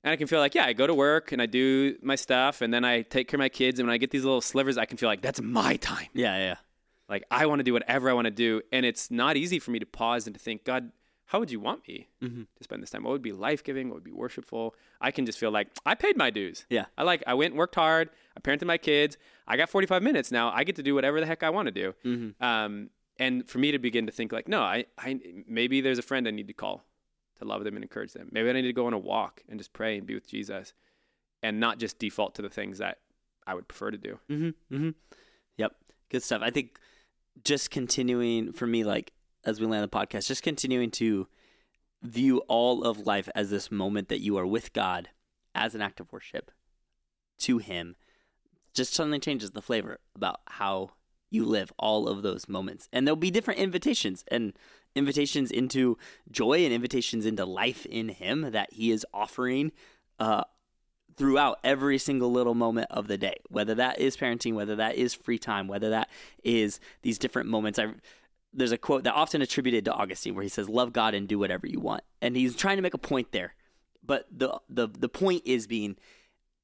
And 0.07 0.13
I 0.13 0.15
can 0.15 0.27
feel 0.27 0.39
like, 0.39 0.55
yeah, 0.55 0.63
I 0.65 0.71
go 0.71 0.87
to 0.87 0.93
work 0.93 1.33
and 1.33 1.41
I 1.41 1.47
do 1.47 1.97
my 2.01 2.15
stuff 2.15 2.61
and 2.61 2.73
then 2.73 2.85
I 2.85 3.01
take 3.01 3.27
care 3.27 3.35
of 3.35 3.39
my 3.39 3.49
kids. 3.49 3.77
And 3.77 3.89
when 3.89 3.93
I 3.93 3.97
get 3.97 4.09
these 4.09 4.23
little 4.23 4.39
slivers, 4.39 4.77
I 4.77 4.85
can 4.85 4.95
feel 4.95 5.09
like 5.09 5.21
that's 5.21 5.41
my 5.41 5.75
time. 5.75 6.07
Yeah. 6.13 6.37
Yeah. 6.37 6.55
Like 7.09 7.25
I 7.29 7.45
want 7.45 7.59
to 7.59 7.63
do 7.65 7.73
whatever 7.73 8.09
I 8.09 8.13
want 8.13 8.23
to 8.23 8.31
do. 8.31 8.61
And 8.71 8.85
it's 8.85 9.11
not 9.11 9.35
easy 9.35 9.59
for 9.59 9.71
me 9.71 9.79
to 9.79 9.85
pause 9.85 10.25
and 10.25 10.33
to 10.33 10.39
think, 10.39 10.63
God, 10.63 10.93
how 11.25 11.39
would 11.39 11.51
you 11.51 11.59
want 11.59 11.85
me 11.89 12.07
Mhm. 12.23 12.47
to 12.55 12.63
spend 12.63 12.81
this 12.81 12.89
time? 12.89 13.03
What 13.03 13.11
would 13.11 13.21
be 13.21 13.33
life 13.33 13.65
giving? 13.65 13.89
What 13.89 13.95
would 13.95 14.05
be 14.05 14.13
worshipful? 14.13 14.75
I 15.01 15.11
can 15.11 15.25
just 15.25 15.37
feel 15.37 15.51
like 15.51 15.67
I 15.85 15.93
paid 15.93 16.15
my 16.15 16.29
dues. 16.29 16.65
Yeah. 16.69 16.85
I 16.97 17.03
like, 17.03 17.21
I 17.27 17.33
went 17.33 17.51
and 17.51 17.59
worked 17.59 17.75
hard. 17.75 18.09
I 18.37 18.39
parented 18.39 18.63
my 18.65 18.77
kids. 18.77 19.17
I 19.45 19.57
got 19.57 19.69
45 19.69 20.01
minutes 20.01 20.31
now. 20.31 20.51
I 20.53 20.63
get 20.63 20.77
to 20.77 20.83
do 20.83 20.95
whatever 20.95 21.19
the 21.19 21.25
heck 21.25 21.43
I 21.43 21.49
want 21.49 21.65
to 21.65 21.71
do. 21.73 21.93
Mhm. 22.05 22.41
Um, 22.41 22.91
and 23.19 23.45
for 23.49 23.57
me 23.57 23.73
to 23.73 23.79
begin 23.79 24.05
to 24.05 24.13
think 24.13 24.31
like, 24.31 24.47
no, 24.47 24.61
I, 24.61 24.85
I, 24.97 25.19
maybe 25.45 25.81
there's 25.81 25.99
a 25.99 26.01
friend 26.03 26.29
I 26.29 26.31
need 26.31 26.47
to 26.47 26.53
call 26.53 26.85
to 27.39 27.45
love 27.45 27.63
them 27.63 27.75
and 27.75 27.83
encourage 27.83 28.13
them. 28.13 28.29
Maybe 28.31 28.49
I 28.49 28.53
need 28.53 28.63
to 28.63 28.73
go 28.73 28.87
on 28.87 28.93
a 28.93 28.97
walk 28.97 29.43
and 29.49 29.59
just 29.59 29.73
pray 29.73 29.97
and 29.97 30.07
be 30.07 30.13
with 30.13 30.27
Jesus 30.27 30.73
and 31.43 31.59
not 31.59 31.79
just 31.79 31.99
default 31.99 32.35
to 32.35 32.41
the 32.41 32.49
things 32.49 32.79
that 32.79 32.99
I 33.45 33.53
would 33.53 33.67
prefer 33.67 33.91
to 33.91 33.97
do. 33.97 34.19
Mm-hmm. 34.29 34.75
Mm-hmm. 34.75 34.89
Yep. 35.57 35.75
Good 36.09 36.23
stuff. 36.23 36.41
I 36.43 36.51
think 36.51 36.79
just 37.43 37.71
continuing 37.71 38.53
for 38.53 38.67
me, 38.67 38.83
like 38.83 39.11
as 39.45 39.59
we 39.59 39.67
land 39.67 39.83
the 39.83 39.87
podcast, 39.87 40.27
just 40.27 40.43
continuing 40.43 40.91
to 40.91 41.27
view 42.03 42.39
all 42.47 42.83
of 42.83 43.05
life 43.05 43.29
as 43.33 43.49
this 43.49 43.71
moment 43.71 44.09
that 44.09 44.19
you 44.19 44.37
are 44.37 44.45
with 44.45 44.73
God 44.73 45.09
as 45.55 45.73
an 45.73 45.81
act 45.81 45.99
of 45.99 46.11
worship 46.11 46.51
to 47.39 47.57
Him, 47.57 47.95
just 48.73 48.93
suddenly 48.93 49.19
changes 49.19 49.51
the 49.51 49.61
flavor 49.61 49.99
about 50.15 50.41
how 50.47 50.91
you 51.29 51.45
live 51.45 51.71
all 51.77 52.07
of 52.07 52.21
those 52.21 52.47
moments. 52.47 52.87
And 52.91 53.05
there'll 53.05 53.15
be 53.15 53.31
different 53.31 53.59
invitations 53.59 54.23
and 54.29 54.53
invitations 54.95 55.51
into 55.51 55.97
joy 56.31 56.63
and 56.63 56.73
invitations 56.73 57.25
into 57.25 57.45
life 57.45 57.85
in 57.85 58.09
Him 58.09 58.51
that 58.51 58.73
He 58.73 58.91
is 58.91 59.05
offering 59.13 59.71
uh, 60.19 60.43
throughout 61.15 61.59
every 61.63 61.97
single 61.97 62.31
little 62.31 62.53
moment 62.53 62.87
of 62.91 63.07
the 63.07 63.17
day, 63.17 63.37
whether 63.49 63.75
that 63.75 63.99
is 63.99 64.15
parenting, 64.15 64.53
whether 64.53 64.75
that 64.75 64.95
is 64.95 65.13
free 65.13 65.39
time, 65.39 65.67
whether 65.67 65.89
that 65.89 66.09
is 66.43 66.79
these 67.01 67.17
different 67.17 67.49
moments. 67.49 67.79
I 67.79 67.93
there's 68.53 68.71
a 68.71 68.77
quote 68.77 69.03
that 69.03 69.13
often 69.13 69.41
attributed 69.41 69.85
to 69.85 69.93
Augustine 69.93 70.33
where 70.33 70.43
he 70.43 70.49
says, 70.49 70.69
"Love 70.69 70.93
God 70.93 71.13
and 71.13 71.27
do 71.27 71.37
whatever 71.37 71.67
you 71.67 71.79
want," 71.79 72.03
and 72.21 72.35
he's 72.35 72.55
trying 72.55 72.77
to 72.77 72.81
make 72.81 72.93
a 72.93 72.99
point 72.99 73.31
there. 73.31 73.53
But 74.03 74.25
the 74.31 74.59
the 74.69 74.87
the 74.87 75.09
point 75.09 75.43
is 75.45 75.67
being 75.67 75.97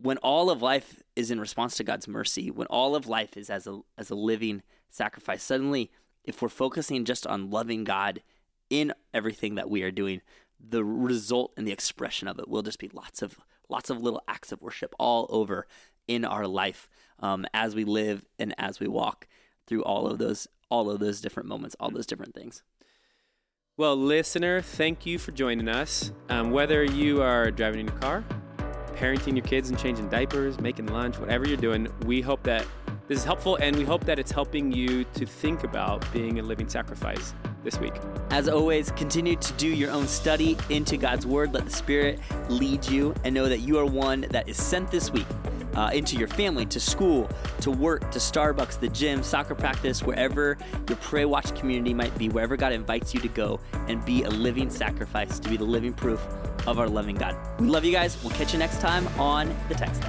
when 0.03 0.17
all 0.17 0.49
of 0.49 0.61
life 0.61 1.01
is 1.15 1.31
in 1.31 1.39
response 1.39 1.77
to 1.77 1.83
God's 1.83 2.09
mercy, 2.09 2.51
when 2.51 2.67
all 2.67 2.93
of 2.93 3.07
life 3.07 3.37
is 3.37 3.49
as 3.49 3.65
a 3.65 3.79
as 3.97 4.09
a 4.09 4.15
living 4.15 4.61
sacrifice, 4.89 5.41
suddenly 5.41 5.89
if 6.25 6.41
we're 6.41 6.49
focusing 6.49 7.05
just 7.05 7.25
on 7.25 7.49
loving 7.49 7.83
God 7.83 8.21
in 8.69 8.93
everything 9.13 9.55
that 9.55 9.69
we 9.69 9.81
are 9.83 9.91
doing, 9.91 10.21
the 10.59 10.83
result 10.83 11.53
and 11.57 11.65
the 11.65 11.71
expression 11.71 12.27
of 12.27 12.37
it 12.37 12.49
will 12.49 12.61
just 12.61 12.79
be 12.79 12.89
lots 12.93 13.21
of 13.21 13.39
lots 13.69 13.89
of 13.89 14.01
little 14.01 14.21
acts 14.27 14.51
of 14.51 14.61
worship 14.61 14.93
all 14.99 15.25
over 15.29 15.67
in 16.07 16.25
our 16.25 16.47
life 16.47 16.89
um, 17.19 17.45
as 17.53 17.73
we 17.73 17.85
live 17.85 18.25
and 18.37 18.53
as 18.57 18.81
we 18.81 18.87
walk 18.87 19.27
through 19.65 19.83
all 19.83 20.05
of 20.05 20.17
those 20.17 20.47
all 20.69 20.89
of 20.89 20.99
those 20.99 21.21
different 21.21 21.47
moments, 21.47 21.75
all 21.79 21.91
those 21.91 22.07
different 22.07 22.33
things. 22.33 22.61
Well, 23.77 23.95
listener, 23.95 24.61
thank 24.61 25.05
you 25.05 25.17
for 25.17 25.31
joining 25.31 25.69
us. 25.69 26.11
Um, 26.29 26.51
whether 26.51 26.83
you 26.83 27.21
are 27.21 27.51
driving 27.51 27.81
in 27.81 27.87
your 27.87 27.97
car, 27.97 28.23
parenting 28.93 29.35
your 29.35 29.45
kids 29.45 29.69
and 29.69 29.77
changing 29.77 30.09
diapers, 30.09 30.59
making 30.59 30.87
lunch, 30.87 31.17
whatever 31.19 31.47
you're 31.47 31.57
doing, 31.57 31.87
we 32.05 32.21
hope 32.21 32.43
that 32.43 32.65
this 33.07 33.19
is 33.19 33.25
helpful 33.25 33.57
and 33.57 33.75
we 33.75 33.83
hope 33.83 34.05
that 34.05 34.17
it's 34.17 34.31
helping 34.31 34.71
you 34.71 35.03
to 35.13 35.25
think 35.25 35.63
about 35.63 36.05
being 36.13 36.39
a 36.39 36.41
living 36.41 36.69
sacrifice 36.69 37.33
this 37.63 37.79
week. 37.79 37.93
As 38.29 38.47
always, 38.47 38.91
continue 38.91 39.35
to 39.35 39.53
do 39.53 39.67
your 39.67 39.91
own 39.91 40.07
study 40.07 40.57
into 40.69 40.97
God's 40.97 41.25
Word. 41.25 41.53
Let 41.53 41.65
the 41.65 41.71
Spirit 41.71 42.19
lead 42.49 42.85
you 42.85 43.13
and 43.23 43.35
know 43.35 43.49
that 43.49 43.59
you 43.59 43.77
are 43.77 43.85
one 43.85 44.21
that 44.31 44.47
is 44.47 44.61
sent 44.61 44.89
this 44.91 45.11
week 45.11 45.27
uh, 45.75 45.91
into 45.93 46.17
your 46.17 46.27
family, 46.27 46.65
to 46.67 46.79
school, 46.79 47.29
to 47.61 47.71
work, 47.71 48.09
to 48.11 48.19
Starbucks, 48.19 48.79
the 48.79 48.89
gym, 48.89 49.23
soccer 49.23 49.55
practice, 49.55 50.03
wherever 50.03 50.57
your 50.87 50.97
Pray 50.97 51.25
Watch 51.25 51.55
community 51.55 51.93
might 51.93 52.15
be, 52.17 52.29
wherever 52.29 52.55
God 52.55 52.73
invites 52.73 53.13
you 53.13 53.19
to 53.21 53.27
go 53.27 53.59
and 53.87 54.03
be 54.05 54.23
a 54.23 54.29
living 54.29 54.69
sacrifice, 54.69 55.39
to 55.39 55.49
be 55.49 55.57
the 55.57 55.63
living 55.63 55.93
proof 55.93 56.21
of 56.67 56.79
our 56.79 56.87
loving 56.87 57.15
God. 57.15 57.35
We 57.59 57.67
love 57.67 57.85
you 57.85 57.91
guys. 57.91 58.21
We'll 58.23 58.33
catch 58.33 58.53
you 58.53 58.59
next 58.59 58.79
time 58.79 59.07
on 59.19 59.55
the 59.69 59.75
Text. 59.75 60.03